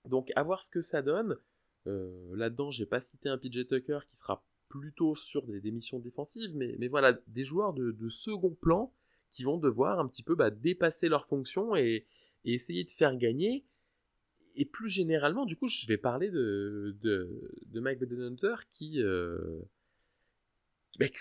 Donc, 0.05 0.31
à 0.35 0.43
voir 0.43 0.63
ce 0.63 0.69
que 0.69 0.81
ça 0.81 1.01
donne. 1.01 1.37
Euh, 1.85 2.35
là-dedans, 2.35 2.71
j'ai 2.71 2.85
pas 2.85 3.01
cité 3.01 3.29
un 3.29 3.37
PJ 3.37 3.67
Tucker 3.67 3.99
qui 4.07 4.15
sera 4.15 4.43
plutôt 4.79 5.15
sur 5.15 5.43
des, 5.43 5.71
missions 5.71 5.99
défensives, 5.99 6.51
mais, 6.55 6.75
mais, 6.79 6.87
voilà, 6.87 7.13
des 7.27 7.43
joueurs 7.43 7.73
de, 7.73 8.09
second 8.09 8.55
plan 8.61 8.93
qui 9.29 9.43
vont 9.43 9.57
devoir 9.57 9.99
un 9.99 10.07
petit 10.07 10.23
peu 10.23 10.35
bah, 10.35 10.49
dépasser 10.49 11.09
leurs 11.09 11.27
fonctions 11.27 11.75
et, 11.75 12.05
essayer 12.45 12.85
de 12.85 12.91
faire 12.91 13.15
gagner. 13.17 13.65
Et 14.55 14.65
plus 14.65 14.89
généralement, 14.89 15.45
du 15.45 15.57
coup, 15.57 15.67
je 15.67 15.85
vais 15.85 15.97
parler 15.97 16.29
de, 16.31 16.95
Mike 17.73 17.99
Budenhunter 17.99 18.55
qui, 18.71 19.01
euh, 19.01 19.59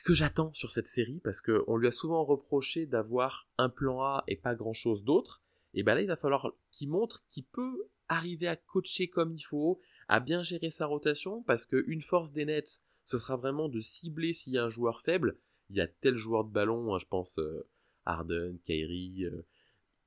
que 0.04 0.14
j'attends 0.14 0.52
sur 0.54 0.70
cette 0.70 0.86
série 0.86 1.20
parce 1.24 1.42
qu'on 1.42 1.76
lui 1.76 1.88
a 1.88 1.92
souvent 1.92 2.24
reproché 2.24 2.86
d'avoir 2.86 3.48
un 3.58 3.68
plan 3.68 4.02
A 4.02 4.24
et 4.28 4.36
pas 4.36 4.54
grand 4.54 4.72
chose 4.72 5.02
d'autre. 5.02 5.42
Et 5.74 5.82
ben 5.82 5.94
là, 5.94 6.00
il 6.00 6.06
va 6.06 6.16
falloir 6.16 6.52
qu'il 6.70 6.88
montre 6.88 7.24
qu'il 7.28 7.44
peut 7.44 7.88
arriver 8.08 8.48
à 8.48 8.56
coacher 8.56 9.08
comme 9.08 9.34
il 9.34 9.42
faut, 9.42 9.80
à 10.08 10.20
bien 10.20 10.42
gérer 10.42 10.70
sa 10.70 10.86
rotation 10.86 11.42
parce 11.42 11.66
qu'une 11.66 12.00
force 12.00 12.32
des 12.32 12.44
Nets, 12.44 12.80
ce 13.06 13.18
sera 13.18 13.36
vraiment 13.36 13.68
de 13.68 13.80
cibler 13.80 14.32
s'il 14.32 14.52
y 14.52 14.58
a 14.58 14.64
un 14.64 14.68
joueur 14.68 15.00
faible. 15.00 15.38
Il 15.70 15.76
y 15.76 15.80
a 15.80 15.86
tel 15.86 16.16
joueur 16.16 16.44
de 16.44 16.52
ballon, 16.52 16.94
hein, 16.94 16.98
je 16.98 17.06
pense 17.06 17.38
euh, 17.38 17.66
Harden, 18.04 18.58
Kyrie. 18.66 19.24
Euh, 19.24 19.46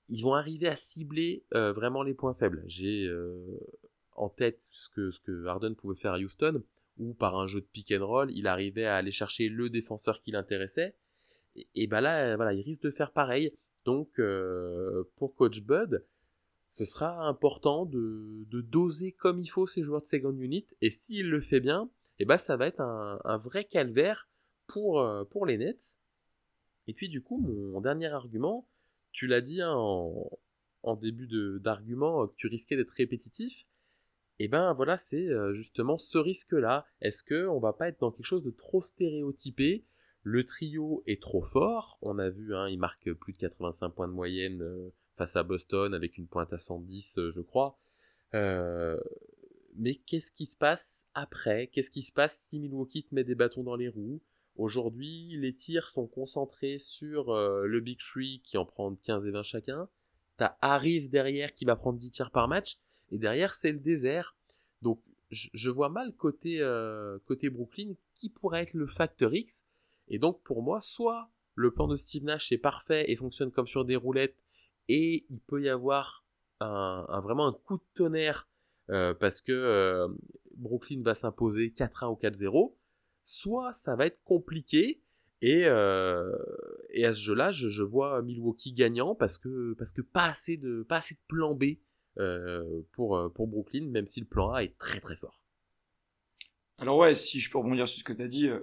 ils 0.09 0.21
vont 0.21 0.35
arriver 0.35 0.67
à 0.67 0.75
cibler 0.75 1.45
euh, 1.53 1.71
vraiment 1.71 2.03
les 2.03 2.13
points 2.13 2.33
faibles. 2.33 2.63
J'ai 2.67 3.09
en 4.13 4.29
tête 4.29 4.61
ce 4.69 4.89
que, 4.89 5.11
ce 5.11 5.19
que 5.21 5.45
Harden 5.45 5.75
pouvait 5.75 5.95
faire 5.95 6.13
à 6.13 6.19
Houston 6.19 6.61
où 6.97 7.13
par 7.13 7.37
un 7.37 7.47
jeu 7.47 7.61
de 7.61 7.65
pick 7.65 7.93
and 7.93 8.05
roll, 8.05 8.29
il 8.31 8.45
arrivait 8.45 8.85
à 8.85 8.97
aller 8.97 9.11
chercher 9.11 9.47
le 9.47 9.69
défenseur 9.69 10.19
qui 10.19 10.31
l'intéressait. 10.31 10.95
Et, 11.55 11.69
et 11.75 11.87
bah 11.87 12.01
là, 12.01 12.35
voilà, 12.35 12.53
il 12.53 12.61
risque 12.61 12.81
de 12.81 12.91
faire 12.91 13.13
pareil. 13.13 13.53
Donc, 13.85 14.19
pour 15.15 15.35
Coach 15.35 15.61
Bud, 15.61 16.03
ce 16.69 16.83
sera 16.83 17.27
important 17.27 17.85
de, 17.85 18.45
doser 18.51 19.13
comme 19.13 19.39
il 19.39 19.47
faut 19.47 19.67
ces 19.67 19.83
joueurs 19.83 20.01
de 20.01 20.07
second 20.07 20.35
unit. 20.35 20.65
Et 20.81 20.89
s'il 20.89 21.29
le 21.29 21.39
fait 21.39 21.61
bien, 21.61 21.89
et 22.19 22.25
bah 22.25 22.37
ça 22.37 22.57
va 22.57 22.67
être 22.67 22.81
un, 22.81 23.37
vrai 23.37 23.65
calvaire 23.65 24.29
pour, 24.67 25.01
euh, 25.01 25.23
pour 25.25 25.45
les 25.45 25.57
Nets. 25.57 25.97
Et 26.87 26.93
puis 26.93 27.09
du 27.09 27.21
coup, 27.21 27.39
mon 27.39 27.81
dernier 27.81 28.07
argument, 28.07 28.67
tu 29.11 29.27
l'as 29.27 29.41
dit 29.41 29.61
hein, 29.61 29.73
en, 29.73 30.29
en, 30.83 30.95
début 30.95 31.27
d'argument 31.59 32.27
que 32.27 32.35
tu 32.35 32.47
risquais 32.47 32.75
d'être 32.75 32.91
répétitif, 32.91 33.65
et 34.39 34.47
ben 34.47 34.73
voilà, 34.73 34.97
c'est 34.97 35.27
euh, 35.27 35.53
justement 35.53 35.97
ce 35.97 36.17
risque-là. 36.17 36.85
Est-ce 37.01 37.23
que 37.23 37.45
on 37.47 37.59
va 37.59 37.73
pas 37.73 37.89
être 37.89 37.99
dans 37.99 38.11
quelque 38.11 38.25
chose 38.25 38.43
de 38.43 38.51
trop 38.51 38.81
stéréotypé? 38.81 39.85
Le 40.23 40.45
trio 40.45 41.03
est 41.05 41.21
trop 41.21 41.41
fort. 41.41 41.97
On 42.01 42.17
a 42.19 42.29
vu, 42.29 42.55
hein, 42.55 42.69
il 42.69 42.79
marque 42.79 43.11
plus 43.13 43.33
de 43.33 43.37
85 43.37 43.89
points 43.89 44.07
de 44.07 44.13
moyenne 44.13 44.61
euh, 44.61 44.89
face 45.17 45.35
à 45.35 45.43
Boston 45.43 45.93
avec 45.93 46.17
une 46.17 46.27
pointe 46.27 46.53
à 46.53 46.57
110, 46.57 47.17
euh, 47.17 47.31
je 47.31 47.41
crois. 47.41 47.77
Mais 49.79 49.95
qu'est-ce 49.95 50.31
qui 50.31 50.45
se 50.45 50.55
passe 50.55 51.07
après? 51.13 51.67
Qu'est-ce 51.67 51.91
qui 51.91 52.03
se 52.03 52.11
passe 52.11 52.47
si 52.49 52.59
Milwaukee 52.59 53.03
te 53.03 53.15
met 53.15 53.23
des 53.23 53.35
bâtons 53.35 53.63
dans 53.63 53.75
les 53.75 53.89
roues? 53.89 54.21
Aujourd'hui, 54.55 55.37
les 55.37 55.53
tirs 55.53 55.89
sont 55.89 56.05
concentrés 56.05 56.79
sur 56.79 57.33
le 57.33 57.79
Big 57.79 57.97
Three 57.97 58.41
qui 58.43 58.57
en 58.57 58.65
prend 58.65 58.93
15 58.93 59.25
et 59.25 59.31
20 59.31 59.43
chacun. 59.43 59.87
T'as 60.35 60.57
Harris 60.61 61.09
derrière 61.09 61.53
qui 61.53 61.65
va 61.65 61.75
prendre 61.75 61.97
10 61.97 62.11
tirs 62.11 62.31
par 62.31 62.47
match 62.47 62.77
et 63.11 63.17
derrière 63.17 63.53
c'est 63.53 63.71
le 63.71 63.79
désert. 63.79 64.35
Donc 64.81 65.01
je, 65.31 65.69
vois 65.69 65.89
mal 65.89 66.13
côté, 66.13 66.59
euh, 66.61 67.19
côté 67.25 67.49
Brooklyn 67.49 67.93
qui 68.15 68.29
pourrait 68.29 68.63
être 68.63 68.73
le 68.73 68.87
facteur 68.87 69.33
X. 69.33 69.67
Et 70.07 70.19
donc 70.19 70.41
pour 70.43 70.63
moi, 70.63 70.81
soit 70.81 71.29
le 71.55 71.71
plan 71.71 71.87
de 71.87 71.95
Steve 71.95 72.23
Nash 72.23 72.51
est 72.51 72.57
parfait 72.57 73.11
et 73.11 73.15
fonctionne 73.15 73.51
comme 73.51 73.67
sur 73.67 73.85
des 73.85 73.95
roulettes, 73.95 74.37
et 74.87 75.25
il 75.29 75.39
peut 75.39 75.61
y 75.61 75.69
avoir 75.69 76.23
un, 76.61 77.19
vraiment 77.21 77.47
un 77.47 77.51
coup 77.51 77.77
de 77.77 77.83
tonnerre 77.93 78.47
euh, 78.89 79.13
parce 79.13 79.41
que 79.41 79.51
euh, 79.51 80.07
Brooklyn 80.55 81.01
va 81.03 81.15
s'imposer 81.15 81.69
4-1 81.69 82.11
ou 82.11 82.15
4-0, 82.15 82.75
soit 83.23 83.73
ça 83.73 83.95
va 83.95 84.05
être 84.05 84.21
compliqué. 84.23 85.01
Et, 85.41 85.61
et 85.61 87.05
à 87.05 87.13
ce 87.13 87.21
jeu-là, 87.21 87.53
je, 87.53 87.81
vois 87.81 88.21
Milwaukee 88.21 88.73
gagnant 88.73 89.15
parce 89.15 89.37
que, 89.37 89.73
parce 89.77 89.93
que 89.93 90.01
pas, 90.01 90.25
assez 90.25 90.57
de, 90.57 90.83
pas 90.83 90.97
assez 90.97 91.15
de 91.15 91.21
plan 91.29 91.55
B 91.55 91.77
euh, 92.19 92.81
pour, 92.91 93.15
euh, 93.15 93.29
pour 93.29 93.47
Brooklyn, 93.47 93.87
même 93.87 94.05
si 94.05 94.19
le 94.19 94.25
plan 94.25 94.51
A 94.51 94.63
est 94.63 94.77
très 94.77 94.99
très 94.99 95.15
fort. 95.15 95.41
Alors 96.77 96.97
ouais, 96.97 97.13
si 97.13 97.39
je 97.39 97.49
peux 97.49 97.57
rebondir 97.57 97.87
sur 97.87 97.99
ce 97.99 98.03
que 98.03 98.11
tu 98.11 98.21
as 98.21 98.27
dit, 98.27 98.47
euh, 98.47 98.59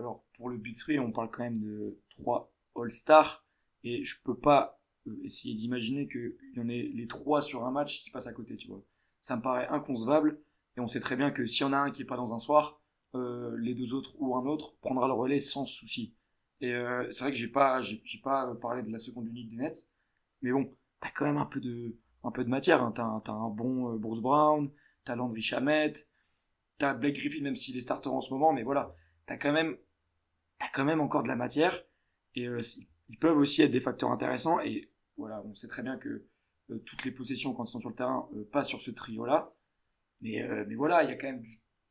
alors 0.00 0.24
pour 0.36 0.48
le 0.48 0.56
Big 0.56 0.76
3, 0.76 0.96
on 0.96 1.12
parle 1.12 1.30
quand 1.30 1.44
même 1.44 1.60
de 1.60 2.00
3 2.18 2.52
All-Stars, 2.74 3.46
et 3.84 4.02
je 4.02 4.16
peux 4.24 4.36
pas 4.36 4.80
essayer 5.22 5.54
d'imaginer 5.54 6.08
qu'il 6.08 6.36
y 6.56 6.60
en 6.60 6.68
ait 6.68 6.82
les 6.82 7.06
trois 7.06 7.40
sur 7.40 7.64
un 7.64 7.70
match 7.70 8.02
qui 8.02 8.10
passent 8.10 8.26
à 8.26 8.32
côté, 8.32 8.56
tu 8.56 8.66
vois. 8.66 8.84
Ça 9.26 9.36
me 9.36 9.42
paraît 9.42 9.66
inconcevable, 9.68 10.40
et 10.76 10.80
on 10.80 10.86
sait 10.86 11.00
très 11.00 11.16
bien 11.16 11.32
que 11.32 11.46
s'il 11.46 11.62
y 11.62 11.64
en 11.64 11.72
a 11.72 11.78
un 11.78 11.90
qui 11.90 12.02
est 12.02 12.06
pas 12.06 12.16
dans 12.16 12.32
un 12.32 12.38
soir, 12.38 12.76
les 13.58 13.74
deux 13.74 13.94
autres 13.94 14.14
ou 14.18 14.36
un 14.36 14.44
autre 14.44 14.76
prendra 14.82 15.06
le 15.08 15.14
relais 15.14 15.40
sans 15.40 15.64
souci. 15.64 16.14
Et 16.60 16.72
c'est 17.10 17.20
vrai 17.24 17.30
que 17.30 17.36
j'ai 17.36 17.48
pas, 17.48 17.80
j'ai, 17.80 18.20
pas 18.22 18.54
parlé 18.56 18.82
de 18.82 18.92
la 18.92 18.98
seconde 18.98 19.26
unité 19.26 19.48
des 19.50 19.56
Nets, 19.56 19.88
mais 20.42 20.52
bon, 20.52 20.70
t'as 21.00 21.10
quand 21.10 21.24
même 21.24 21.38
un 21.38 21.46
peu 21.46 21.60
de, 21.60 21.96
un 22.24 22.30
peu 22.30 22.44
de 22.44 22.50
matière. 22.50 22.82
Hein. 22.82 22.92
T'as 22.92 23.32
un, 23.32 23.50
bon 23.50 23.92
euh, 23.92 23.98
Bruce 23.98 24.20
Brown, 24.20 24.70
t'as 25.04 25.16
Landry 25.16 25.42
Shamet, 25.42 25.94
t'as 26.78 26.94
Blake 26.94 27.16
Griffin, 27.16 27.42
même 27.42 27.56
s'il 27.56 27.76
est 27.76 27.80
starter 27.80 28.08
en 28.08 28.20
ce 28.20 28.32
moment, 28.32 28.52
mais 28.52 28.62
voilà, 28.62 28.92
t'as 29.26 29.36
quand 29.36 29.52
même, 29.52 29.76
t'as 30.58 30.68
quand 30.72 30.84
même 30.84 31.00
encore 31.00 31.22
de 31.22 31.28
la 31.28 31.36
matière. 31.36 31.84
Et 32.34 32.46
euh, 32.46 32.60
ils 33.08 33.18
peuvent 33.18 33.38
aussi 33.38 33.62
être 33.62 33.70
des 33.70 33.80
facteurs 33.80 34.10
intéressants. 34.10 34.60
Et 34.60 34.90
voilà, 35.16 35.42
on 35.44 35.54
sait 35.54 35.68
très 35.68 35.82
bien 35.82 35.96
que 35.96 36.08
euh, 36.08 36.28
toutes 36.84 37.04
les 37.04 37.12
possessions 37.12 37.54
quand 37.54 37.64
ils 37.64 37.70
sont 37.70 37.78
sur 37.78 37.90
le 37.90 37.94
terrain 37.94 38.28
passent 38.52 38.68
sur 38.68 38.80
ce 38.80 38.90
trio-là. 38.90 39.54
Mais, 40.20 40.42
mais 40.66 40.74
voilà, 40.74 41.02
il 41.04 41.10
y 41.10 41.12
a 41.12 41.16
quand 41.16 41.28
même 41.28 41.42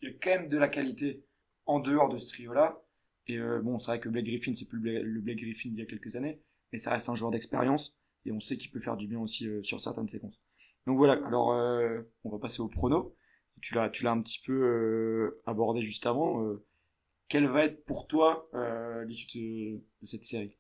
y 0.01 0.07
a 0.07 0.11
quand 0.11 0.29
même 0.31 0.49
de 0.49 0.57
la 0.57 0.67
qualité 0.67 1.23
en 1.65 1.79
dehors 1.79 2.09
de 2.09 2.17
ce 2.17 2.27
trio-là. 2.29 2.81
Et 3.27 3.39
bon, 3.63 3.79
c'est 3.79 3.91
vrai 3.91 3.99
que 3.99 4.09
Blake 4.09 4.25
Griffin, 4.25 4.53
c'est 4.53 4.67
plus 4.67 4.79
le 4.79 5.21
Blake 5.21 5.39
Griffin 5.39 5.69
d'il 5.69 5.79
y 5.79 5.81
a 5.81 5.85
quelques 5.85 6.15
années, 6.15 6.41
mais 6.71 6.77
ça 6.77 6.91
reste 6.91 7.09
un 7.09 7.15
joueur 7.15 7.31
d'expérience 7.31 7.97
et 8.25 8.31
on 8.31 8.39
sait 8.39 8.57
qu'il 8.57 8.71
peut 8.71 8.79
faire 8.79 8.97
du 8.97 9.07
bien 9.07 9.19
aussi 9.19 9.47
euh, 9.47 9.63
sur 9.63 9.79
certaines 9.79 10.07
séquences. 10.07 10.41
Donc 10.87 10.97
voilà, 10.97 11.13
alors 11.25 11.53
euh, 11.53 12.01
on 12.23 12.29
va 12.29 12.39
passer 12.39 12.61
au 12.61 12.67
prono. 12.67 13.15
Tu 13.61 13.73
l'as, 13.73 13.89
tu 13.89 14.03
l'as 14.03 14.11
un 14.11 14.19
petit 14.19 14.41
peu 14.45 14.53
euh, 14.53 15.41
abordé 15.45 15.81
juste 15.81 16.05
avant. 16.05 16.45
quelle 17.29 17.47
va 17.47 17.65
être 17.65 17.85
pour 17.85 18.05
toi 18.05 18.49
l'issue 19.07 19.79
de, 20.01 20.05
cette 20.05 20.25
série? 20.25 20.53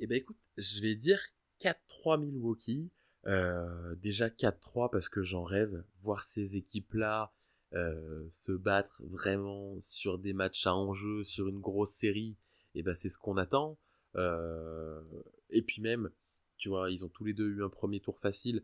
Eh 0.00 0.06
ben 0.06 0.16
écoute, 0.16 0.36
je 0.56 0.80
vais 0.82 0.96
dire 0.96 1.20
4-3 1.60 2.20
Milwaukee. 2.20 2.90
Déjà 3.26 4.28
4-3 4.28 4.90
parce 4.90 5.08
que 5.08 5.22
j'en 5.22 5.44
rêve, 5.44 5.82
voir 6.02 6.24
ces 6.24 6.56
équipes-là 6.56 7.32
se 7.72 8.52
battre 8.52 9.00
vraiment 9.00 9.80
sur 9.80 10.18
des 10.18 10.32
matchs 10.32 10.66
à 10.66 10.74
enjeu, 10.74 11.22
sur 11.22 11.48
une 11.48 11.60
grosse 11.60 11.92
série, 11.92 12.36
et 12.74 12.80
eh 12.80 12.82
ben 12.82 12.94
c'est 12.94 13.08
ce 13.08 13.18
qu'on 13.18 13.36
attend. 13.36 13.78
et 14.14 15.62
puis 15.62 15.80
même, 15.80 16.10
tu 16.56 16.68
vois, 16.68 16.90
ils 16.90 17.04
ont 17.04 17.08
tous 17.08 17.24
les 17.24 17.34
deux 17.34 17.48
eu 17.48 17.64
un 17.64 17.68
premier 17.68 18.00
tour 18.00 18.18
facile. 18.18 18.62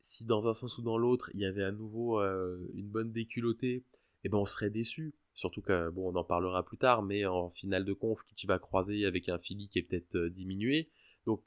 Si 0.00 0.24
dans 0.24 0.48
un 0.48 0.52
sens 0.52 0.78
ou 0.78 0.82
dans 0.82 0.98
l'autre, 0.98 1.30
il 1.34 1.40
y 1.40 1.44
avait 1.44 1.64
à 1.64 1.72
nouveau 1.72 2.20
euh, 2.20 2.58
une 2.74 2.88
bonne 2.88 3.10
déculottée, 3.10 3.84
eh 4.24 4.28
ben 4.28 4.38
on 4.38 4.46
serait 4.46 4.70
déçu. 4.70 5.14
Surtout 5.34 5.60
que, 5.60 5.90
bon, 5.90 6.12
on 6.12 6.16
en 6.16 6.24
parlera 6.24 6.64
plus 6.64 6.78
tard, 6.78 7.02
mais 7.02 7.26
en 7.26 7.50
finale 7.50 7.84
de 7.84 7.92
conf, 7.92 8.22
qui 8.22 8.34
tu 8.34 8.46
vas 8.46 8.58
croiser 8.58 9.04
avec 9.04 9.28
un 9.28 9.38
Philly 9.38 9.68
qui 9.68 9.80
est 9.80 9.82
peut-être 9.82 10.16
euh, 10.16 10.30
diminué. 10.30 10.88
Donc, 11.26 11.42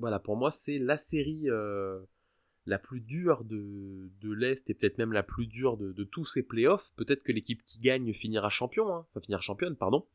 voilà, 0.00 0.18
pour 0.18 0.36
moi, 0.36 0.50
c'est 0.50 0.78
la 0.78 0.96
série 0.96 1.48
euh, 1.48 2.00
la 2.66 2.78
plus 2.78 3.00
dure 3.00 3.44
de, 3.44 4.10
de 4.20 4.32
l'Est 4.32 4.68
et 4.68 4.74
peut-être 4.74 4.98
même 4.98 5.12
la 5.12 5.22
plus 5.22 5.46
dure 5.46 5.76
de, 5.76 6.04
tous 6.04 6.24
ces 6.24 6.42
playoffs. 6.42 6.92
Peut-être 6.96 7.22
que 7.22 7.32
l'équipe 7.32 7.62
qui 7.64 7.78
gagne 7.78 8.12
finira 8.12 8.50
champion, 8.50 8.92
hein, 8.92 9.06
enfin 9.10 9.20
finira 9.20 9.40
championne, 9.40 9.76
pardon 9.76 10.06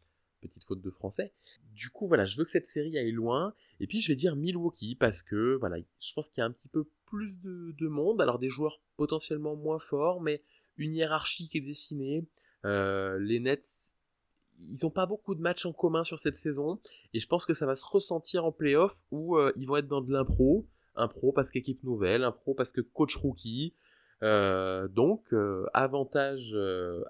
petite 0.47 0.65
faute 0.65 0.81
de 0.81 0.89
français. 0.89 1.33
Du 1.73 1.89
coup, 1.89 2.07
voilà, 2.07 2.25
je 2.25 2.37
veux 2.37 2.43
que 2.43 2.51
cette 2.51 2.67
série 2.67 2.97
aille 2.97 3.11
loin. 3.11 3.53
Et 3.79 3.87
puis, 3.87 3.99
je 3.99 4.07
vais 4.09 4.15
dire 4.15 4.35
Milwaukee 4.35 4.95
parce 4.95 5.21
que, 5.21 5.55
voilà, 5.55 5.77
je 5.99 6.13
pense 6.13 6.29
qu'il 6.29 6.41
y 6.41 6.43
a 6.43 6.45
un 6.45 6.51
petit 6.51 6.67
peu 6.67 6.87
plus 7.05 7.39
de, 7.41 7.87
monde. 7.87 8.21
Alors, 8.21 8.39
des 8.39 8.49
joueurs 8.49 8.81
potentiellement 8.97 9.55
moins 9.55 9.79
forts, 9.79 10.21
mais 10.21 10.43
une 10.77 10.93
hiérarchie 10.95 11.49
qui 11.49 11.57
est 11.57 11.61
dessinée. 11.61 12.25
Euh, 12.65 13.19
les 13.19 13.39
Nets, 13.39 13.93
ils 14.59 14.79
n'ont 14.83 14.89
pas 14.89 15.05
beaucoup 15.05 15.35
de 15.35 15.41
matchs 15.41 15.65
en 15.65 15.73
commun 15.73 16.03
sur 16.03 16.19
cette 16.19 16.35
saison. 16.35 16.79
Et 17.13 17.19
je 17.19 17.27
pense 17.27 17.45
que 17.45 17.53
ça 17.53 17.65
va 17.65 17.75
se 17.75 17.85
ressentir 17.85 18.45
en 18.45 18.51
playoff 18.51 18.93
où 19.11 19.37
euh, 19.37 19.51
ils 19.55 19.67
vont 19.67 19.77
être 19.77 19.87
dans 19.87 20.01
de 20.01 20.11
l'impro. 20.11 20.67
Impro 20.95 21.33
parce 21.33 21.51
qu'équipe 21.51 21.83
nouvelle, 21.83 22.23
impro 22.23 22.53
parce 22.53 22.71
que 22.71 22.81
coach 22.81 23.15
rookie. 23.15 23.73
Euh, 24.23 24.87
donc, 24.87 25.33
avantage 25.73 26.55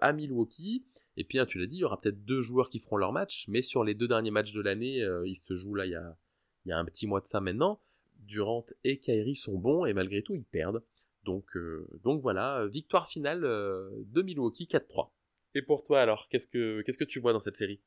à 0.01 0.11
Milwaukee. 0.11 0.83
Et 1.17 1.23
puis, 1.23 1.39
hein, 1.39 1.45
tu 1.45 1.59
l'as 1.59 1.65
dit, 1.65 1.77
il 1.77 1.79
y 1.79 1.83
aura 1.83 1.99
peut-être 1.99 2.25
deux 2.25 2.41
joueurs 2.41 2.69
qui 2.69 2.79
feront 2.79 2.97
leur 2.97 3.11
match, 3.11 3.45
mais 3.47 3.61
sur 3.61 3.83
les 3.83 3.93
deux 3.93 4.07
derniers 4.07 4.31
matchs 4.31 4.53
de 4.53 4.61
l'année, 4.61 5.01
euh, 5.01 5.27
ils 5.27 5.35
se 5.35 5.55
jouent 5.55 5.75
là 5.75 5.85
il 5.85 5.91
y, 5.91 6.71
a, 6.71 6.77
un 6.77 6.85
petit 6.85 7.07
mois 7.07 7.21
de 7.21 7.25
ça 7.25 7.41
maintenant. 7.41 7.79
Durant 8.19 8.65
et 8.83 8.97
Kyrie 8.99 9.35
sont 9.35 9.57
bons 9.57 9.85
et 9.85 9.93
malgré 9.93 10.23
tout, 10.23 10.35
ils 10.35 10.43
perdent. 10.43 10.83
Donc, 11.23 11.55
euh, 11.55 11.87
voilà, 12.03 12.65
victoire 12.67 13.07
finale 13.07 13.45
euh, 13.45 13.89
de 14.07 14.21
Milwaukee 14.21 14.65
4-3. 14.65 15.09
Et 15.55 15.61
pour 15.61 15.83
toi 15.83 16.01
alors, 16.01 16.27
qu'est-ce 16.29 16.47
que, 16.47 16.81
qu'est-ce 16.81 16.97
que 16.97 17.05
tu 17.05 17.19
vois 17.19 17.33
dans 17.33 17.39
cette 17.39 17.55
série? 17.55 17.81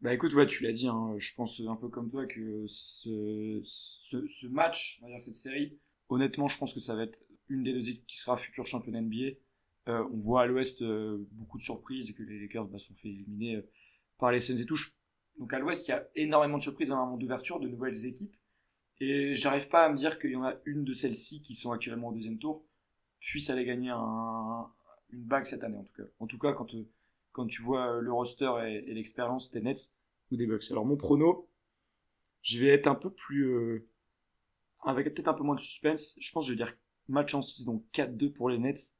Bah 0.00 0.12
écoute, 0.12 0.34
ouais, 0.34 0.46
tu 0.46 0.62
l'as 0.62 0.72
dit, 0.72 0.86
hein, 0.86 1.14
je 1.16 1.34
pense 1.34 1.60
un 1.60 1.76
peu 1.76 1.88
comme 1.88 2.10
toi 2.10 2.26
que 2.26 2.64
ce, 2.66 3.62
ce, 3.64 4.46
match, 4.48 4.98
on 5.00 5.06
va 5.06 5.12
dire 5.12 5.22
cette 5.22 5.32
série, 5.32 5.78
honnêtement, 6.10 6.46
je 6.46 6.58
pense 6.58 6.74
que 6.74 6.80
ça 6.80 6.94
va 6.94 7.04
être 7.04 7.18
une 7.48 7.62
des 7.62 7.72
deux 7.72 7.88
équipes 7.88 8.06
qui 8.06 8.18
sera 8.18 8.36
future 8.36 8.66
championne 8.66 9.00
NBA. 9.00 9.38
Euh, 9.88 10.06
on 10.12 10.18
voit 10.18 10.42
à 10.42 10.46
l'ouest 10.46 10.82
euh, 10.82 11.26
beaucoup 11.32 11.56
de 11.56 11.62
surprises 11.62 12.10
et 12.10 12.14
que 12.14 12.22
les 12.22 12.38
Lakers 12.40 12.66
bah, 12.66 12.78
sont 12.78 12.94
fait 12.94 13.08
éliminer 13.08 13.56
euh, 13.56 13.70
par 14.18 14.30
les 14.30 14.40
Suns 14.40 14.56
et 14.56 14.66
tout. 14.66 14.78
Donc 15.38 15.52
à 15.54 15.58
l'ouest, 15.58 15.88
il 15.88 15.92
y 15.92 15.94
a 15.94 16.06
énormément 16.14 16.58
de 16.58 16.62
surprises 16.62 16.90
un 16.90 17.06
monde 17.06 17.20
d'ouverture, 17.20 17.58
de 17.58 17.68
nouvelles 17.68 18.04
équipes. 18.04 18.36
Et 19.00 19.34
j'arrive 19.34 19.68
pas 19.68 19.86
à 19.86 19.88
me 19.88 19.96
dire 19.96 20.18
qu'il 20.18 20.32
y 20.32 20.36
en 20.36 20.44
a 20.44 20.54
une 20.66 20.84
de 20.84 20.92
celles-ci 20.92 21.40
qui 21.42 21.54
sont 21.54 21.72
actuellement 21.72 22.08
au 22.08 22.12
deuxième 22.12 22.38
tour 22.38 22.66
puisse 23.20 23.50
aller 23.50 23.64
gagner 23.64 23.90
un, 23.90 24.70
une 25.14 25.24
bague 25.24 25.44
cette 25.46 25.64
année 25.64 25.76
en 25.76 25.84
tout 25.84 25.94
cas. 25.94 26.08
En 26.18 26.26
tout 26.26 26.38
cas, 26.38 26.52
quand, 26.52 26.66
quand 27.32 27.46
tu 27.46 27.62
vois 27.62 28.00
le 28.00 28.12
roster 28.12 28.50
et, 28.66 28.94
l'expérience 28.94 29.50
des 29.50 29.60
Nets 29.60 29.94
ou 30.30 30.36
des 30.36 30.46
Bucks. 30.46 30.70
Alors 30.70 30.84
mon 30.84 30.96
prono, 30.96 31.48
je 32.42 32.58
vais 32.58 32.68
être 32.68 32.86
un 32.86 32.94
peu 32.94 33.10
plus... 33.10 33.86
avec 34.82 35.12
peut-être 35.14 35.28
un 35.28 35.34
peu 35.34 35.44
moins 35.44 35.54
de 35.54 35.60
suspense. 35.60 36.16
Je 36.20 36.32
pense 36.32 36.44
que 36.44 36.48
je 36.48 36.52
vais 36.52 36.64
dire 36.64 36.74
match 37.08 37.34
en 37.34 37.42
6, 37.42 37.64
donc 37.64 37.84
4-2 37.92 38.32
pour 38.32 38.48
les 38.48 38.58
Nets 38.58 38.96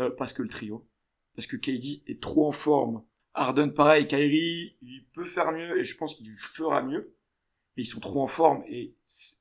euh, 0.00 0.10
parce 0.10 0.32
que 0.32 0.42
le 0.42 0.48
trio. 0.48 0.86
Parce 1.34 1.46
que 1.46 1.56
KD 1.56 2.02
est 2.06 2.20
trop 2.22 2.46
en 2.46 2.52
forme. 2.52 3.04
Harden, 3.34 3.70
pareil, 3.70 4.06
Kyrie, 4.06 4.76
il 4.80 5.06
peut 5.12 5.24
faire 5.24 5.52
mieux 5.52 5.78
et 5.78 5.84
je 5.84 5.96
pense 5.96 6.14
qu'il 6.14 6.30
fera 6.30 6.82
mieux. 6.82 7.14
Mais 7.76 7.84
ils 7.84 7.86
sont 7.86 8.00
trop 8.00 8.22
en 8.22 8.26
forme 8.26 8.64
et 8.66 8.96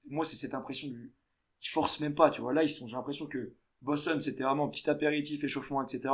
moi, 0.07 0.23
c'est 0.23 0.35
cette 0.35 0.53
impression 0.53 0.87
du, 0.89 1.13
ils 1.61 1.69
forcent 1.69 1.99
même 1.99 2.15
pas, 2.15 2.29
tu 2.29 2.41
vois. 2.41 2.53
Là, 2.53 2.63
ils 2.63 2.69
sont, 2.69 2.87
j'ai 2.87 2.95
l'impression 2.95 3.27
que 3.27 3.53
Boston, 3.81 4.19
c'était 4.19 4.43
vraiment 4.43 4.67
petit 4.69 4.89
apéritif, 4.89 5.43
échauffement, 5.43 5.83
etc. 5.83 6.13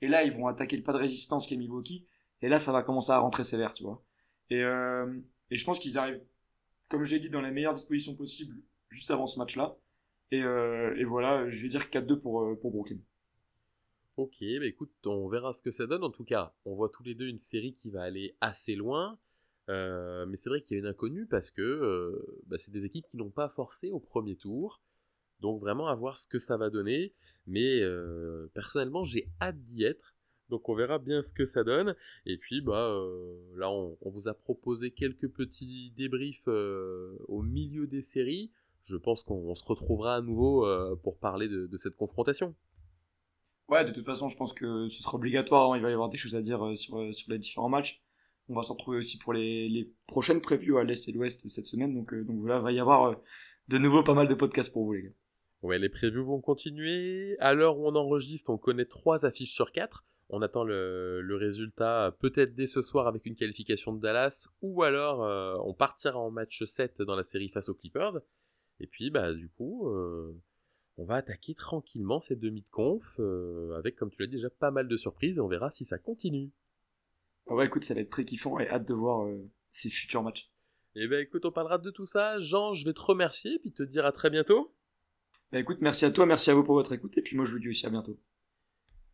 Et 0.00 0.08
là, 0.08 0.24
ils 0.24 0.32
vont 0.32 0.46
attaquer 0.46 0.76
le 0.76 0.82
pas 0.82 0.92
de 0.92 0.98
résistance 0.98 1.46
qui 1.46 1.54
est 1.54 1.56
Milwaukee. 1.56 2.06
Et 2.42 2.48
là, 2.48 2.58
ça 2.58 2.72
va 2.72 2.82
commencer 2.82 3.10
à 3.10 3.18
rentrer 3.18 3.44
sévère, 3.44 3.74
tu 3.74 3.84
vois. 3.84 4.04
Et, 4.50 4.62
euh, 4.62 5.18
et 5.50 5.56
je 5.56 5.64
pense 5.64 5.78
qu'ils 5.78 5.98
arrivent, 5.98 6.22
comme 6.88 7.04
j'ai 7.04 7.18
dit, 7.18 7.30
dans 7.30 7.40
les 7.40 7.50
meilleures 7.50 7.74
dispositions 7.74 8.14
possibles 8.14 8.56
juste 8.88 9.10
avant 9.10 9.26
ce 9.26 9.38
match-là. 9.38 9.76
Et, 10.30 10.42
euh, 10.42 10.94
et 10.96 11.04
voilà, 11.04 11.48
je 11.48 11.62
vais 11.62 11.68
dire 11.68 11.90
4-2 11.90 12.18
pour, 12.18 12.42
euh, 12.42 12.54
pour 12.54 12.70
Brooklyn. 12.70 12.98
Ok, 14.16 14.38
bah 14.40 14.66
écoute, 14.66 14.92
on 15.06 15.28
verra 15.28 15.52
ce 15.52 15.62
que 15.62 15.70
ça 15.70 15.86
donne. 15.86 16.02
En 16.02 16.10
tout 16.10 16.24
cas, 16.24 16.54
on 16.64 16.74
voit 16.74 16.88
tous 16.88 17.04
les 17.04 17.14
deux 17.14 17.26
une 17.26 17.38
série 17.38 17.74
qui 17.74 17.90
va 17.90 18.02
aller 18.02 18.36
assez 18.40 18.74
loin. 18.74 19.18
Mais 19.68 20.36
c'est 20.36 20.48
vrai 20.48 20.62
qu'il 20.62 20.76
y 20.76 20.80
a 20.80 20.80
une 20.80 20.88
inconnue 20.88 21.26
parce 21.26 21.50
que 21.50 22.40
bah, 22.46 22.56
c'est 22.58 22.72
des 22.72 22.84
équipes 22.84 23.06
qui 23.10 23.16
n'ont 23.16 23.30
pas 23.30 23.48
forcé 23.48 23.90
au 23.90 24.00
premier 24.00 24.34
tour. 24.34 24.80
Donc 25.40 25.60
vraiment 25.60 25.88
à 25.88 25.94
voir 25.94 26.16
ce 26.16 26.26
que 26.26 26.38
ça 26.38 26.56
va 26.56 26.70
donner. 26.70 27.12
Mais 27.46 27.80
euh, 27.80 28.50
personnellement, 28.54 29.04
j'ai 29.04 29.28
hâte 29.40 29.58
d'y 29.64 29.84
être. 29.84 30.14
Donc 30.48 30.68
on 30.68 30.74
verra 30.74 30.98
bien 30.98 31.22
ce 31.22 31.32
que 31.32 31.44
ça 31.44 31.62
donne. 31.64 31.94
Et 32.24 32.38
puis 32.38 32.60
bah 32.60 32.96
là, 33.56 33.70
on, 33.70 33.96
vous 34.02 34.28
a 34.28 34.34
proposé 34.34 34.90
quelques 34.90 35.28
petits 35.28 35.92
débriefs 35.96 36.48
au 36.48 37.42
milieu 37.42 37.86
des 37.86 38.00
séries. 38.00 38.50
Je 38.84 38.96
pense 38.96 39.22
qu'on 39.22 39.54
se 39.54 39.64
retrouvera 39.64 40.16
à 40.16 40.20
nouveau 40.22 40.66
pour 41.02 41.18
parler 41.18 41.48
de 41.48 41.76
cette 41.76 41.96
confrontation. 41.96 42.54
Ouais, 43.68 43.84
de 43.84 43.92
toute 43.92 44.04
façon, 44.04 44.28
je 44.28 44.36
pense 44.36 44.54
que 44.54 44.88
ce 44.88 45.02
sera 45.02 45.16
obligatoire. 45.16 45.72
Hein. 45.72 45.76
Il 45.76 45.82
va 45.82 45.90
y 45.90 45.92
avoir 45.92 46.08
des 46.08 46.16
choses 46.16 46.34
à 46.34 46.40
dire 46.40 46.64
euh, 46.64 46.74
sur, 46.74 46.98
euh, 46.98 47.12
sur 47.12 47.30
les 47.30 47.38
différents 47.38 47.68
matchs. 47.68 48.02
On 48.48 48.54
va 48.54 48.62
s'en 48.62 48.72
retrouver 48.74 48.96
aussi 48.96 49.18
pour 49.18 49.34
les, 49.34 49.68
les 49.68 49.92
prochaines 50.06 50.40
previews 50.40 50.78
à 50.78 50.84
l'Est 50.84 51.06
et 51.08 51.12
l'Ouest 51.12 51.46
cette 51.48 51.66
semaine. 51.66 51.94
Donc, 51.94 52.14
euh, 52.14 52.24
donc 52.24 52.38
voilà, 52.40 52.58
il 52.58 52.62
va 52.62 52.72
y 52.72 52.80
avoir 52.80 53.16
de 53.68 53.78
nouveau 53.78 54.02
pas 54.02 54.14
mal 54.14 54.26
de 54.26 54.34
podcasts 54.34 54.72
pour 54.72 54.84
vous, 54.84 54.94
les 54.94 55.02
gars. 55.02 55.10
Ouais, 55.62 55.78
les 55.78 55.88
previews 55.88 56.24
vont 56.24 56.40
continuer. 56.40 57.36
À 57.40 57.52
l'heure 57.52 57.78
où 57.78 57.86
on 57.86 57.94
enregistre, 57.96 58.50
on 58.50 58.58
connaît 58.58 58.84
trois 58.84 59.26
affiches 59.26 59.52
sur 59.52 59.72
quatre. 59.72 60.04
On 60.30 60.42
attend 60.42 60.62
le, 60.62 61.36
résultat 61.36 62.14
peut-être 62.20 62.54
dès 62.54 62.66
ce 62.66 62.82
soir 62.82 63.06
avec 63.06 63.24
une 63.24 63.34
qualification 63.34 63.92
de 63.92 64.00
Dallas, 64.00 64.48
ou 64.60 64.82
alors 64.82 65.24
euh, 65.24 65.56
on 65.64 65.72
partira 65.72 66.18
en 66.18 66.30
match 66.30 66.62
7 66.62 67.00
dans 67.02 67.16
la 67.16 67.22
série 67.22 67.48
face 67.48 67.68
aux 67.68 67.74
Clippers. 67.74 68.18
Et 68.78 68.86
puis, 68.86 69.10
bah, 69.10 69.32
du 69.32 69.48
coup, 69.48 69.88
euh, 69.88 70.32
on 70.98 71.04
va 71.04 71.16
attaquer 71.16 71.54
tranquillement 71.54 72.20
ces 72.20 72.36
demi 72.36 72.60
de 72.60 72.68
conf, 72.70 73.16
euh, 73.18 73.76
avec, 73.78 73.96
comme 73.96 74.10
tu 74.10 74.20
l'as 74.20 74.28
dit, 74.28 74.36
déjà 74.36 74.50
pas 74.50 74.70
mal 74.70 74.86
de 74.86 74.96
surprises, 74.96 75.38
et 75.38 75.40
on 75.40 75.48
verra 75.48 75.70
si 75.70 75.84
ça 75.84 75.98
continue. 75.98 76.52
Ah 77.48 77.54
ouais, 77.54 77.66
écoute, 77.66 77.82
ça 77.82 77.94
va 77.94 78.00
être 78.00 78.10
très 78.10 78.26
kiffant, 78.26 78.58
et 78.58 78.68
hâte 78.68 78.86
de 78.86 78.94
voir 78.94 79.26
ces 79.72 79.88
futurs 79.88 80.22
matchs. 80.22 80.52
Eh 80.94 81.08
ben 81.08 81.20
écoute, 81.20 81.44
on 81.46 81.52
parlera 81.52 81.78
de 81.78 81.90
tout 81.90 82.04
ça. 82.04 82.38
Jean, 82.38 82.74
je 82.74 82.84
vais 82.84 82.92
te 82.92 83.00
remercier, 83.00 83.58
puis 83.60 83.72
te 83.72 83.82
dire 83.82 84.04
à 84.04 84.12
très 84.12 84.30
bientôt. 84.30 84.74
Bah, 85.52 85.58
écoute, 85.58 85.78
merci 85.80 86.04
à 86.04 86.10
toi, 86.10 86.26
merci 86.26 86.50
à 86.50 86.54
vous 86.54 86.64
pour 86.64 86.74
votre 86.74 86.92
écoute, 86.92 87.16
et 87.16 87.22
puis 87.22 87.36
moi 87.36 87.44
je 87.44 87.52
vous 87.52 87.58
dis 87.58 87.68
aussi 87.68 87.86
à 87.86 87.90
bientôt. 87.90 88.18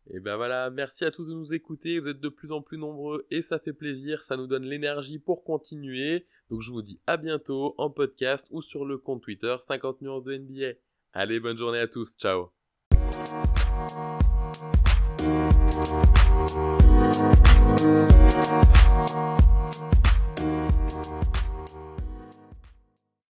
Et 0.07 0.19
ben 0.19 0.35
voilà, 0.35 0.69
merci 0.69 1.03
à 1.03 1.09
tous 1.09 1.29
de 1.29 1.33
nous 1.33 1.53
écouter, 1.53 1.97
vous 1.99 2.09
êtes 2.09 2.19
de 2.19 2.29
plus 2.29 2.51
en 2.51 2.61
plus 2.61 2.77
nombreux 2.77 3.25
et 3.31 3.41
ça 3.41 3.57
fait 3.57 3.73
plaisir, 3.73 4.23
ça 4.23 4.37
nous 4.37 4.45
donne 4.45 4.63
l'énergie 4.63 5.17
pour 5.17 5.43
continuer. 5.43 6.27
Donc 6.51 6.61
je 6.61 6.71
vous 6.71 6.83
dis 6.83 6.99
à 7.07 7.17
bientôt 7.17 7.73
en 7.79 7.89
podcast 7.89 8.47
ou 8.51 8.61
sur 8.61 8.85
le 8.85 8.99
compte 8.99 9.23
Twitter 9.23 9.55
50 9.59 10.01
nuances 10.01 10.23
de 10.23 10.37
NBA. 10.37 10.77
Allez, 11.13 11.39
bonne 11.39 11.57
journée 11.57 11.79
à 11.79 11.87
tous, 11.87 12.15
ciao. 12.17 12.51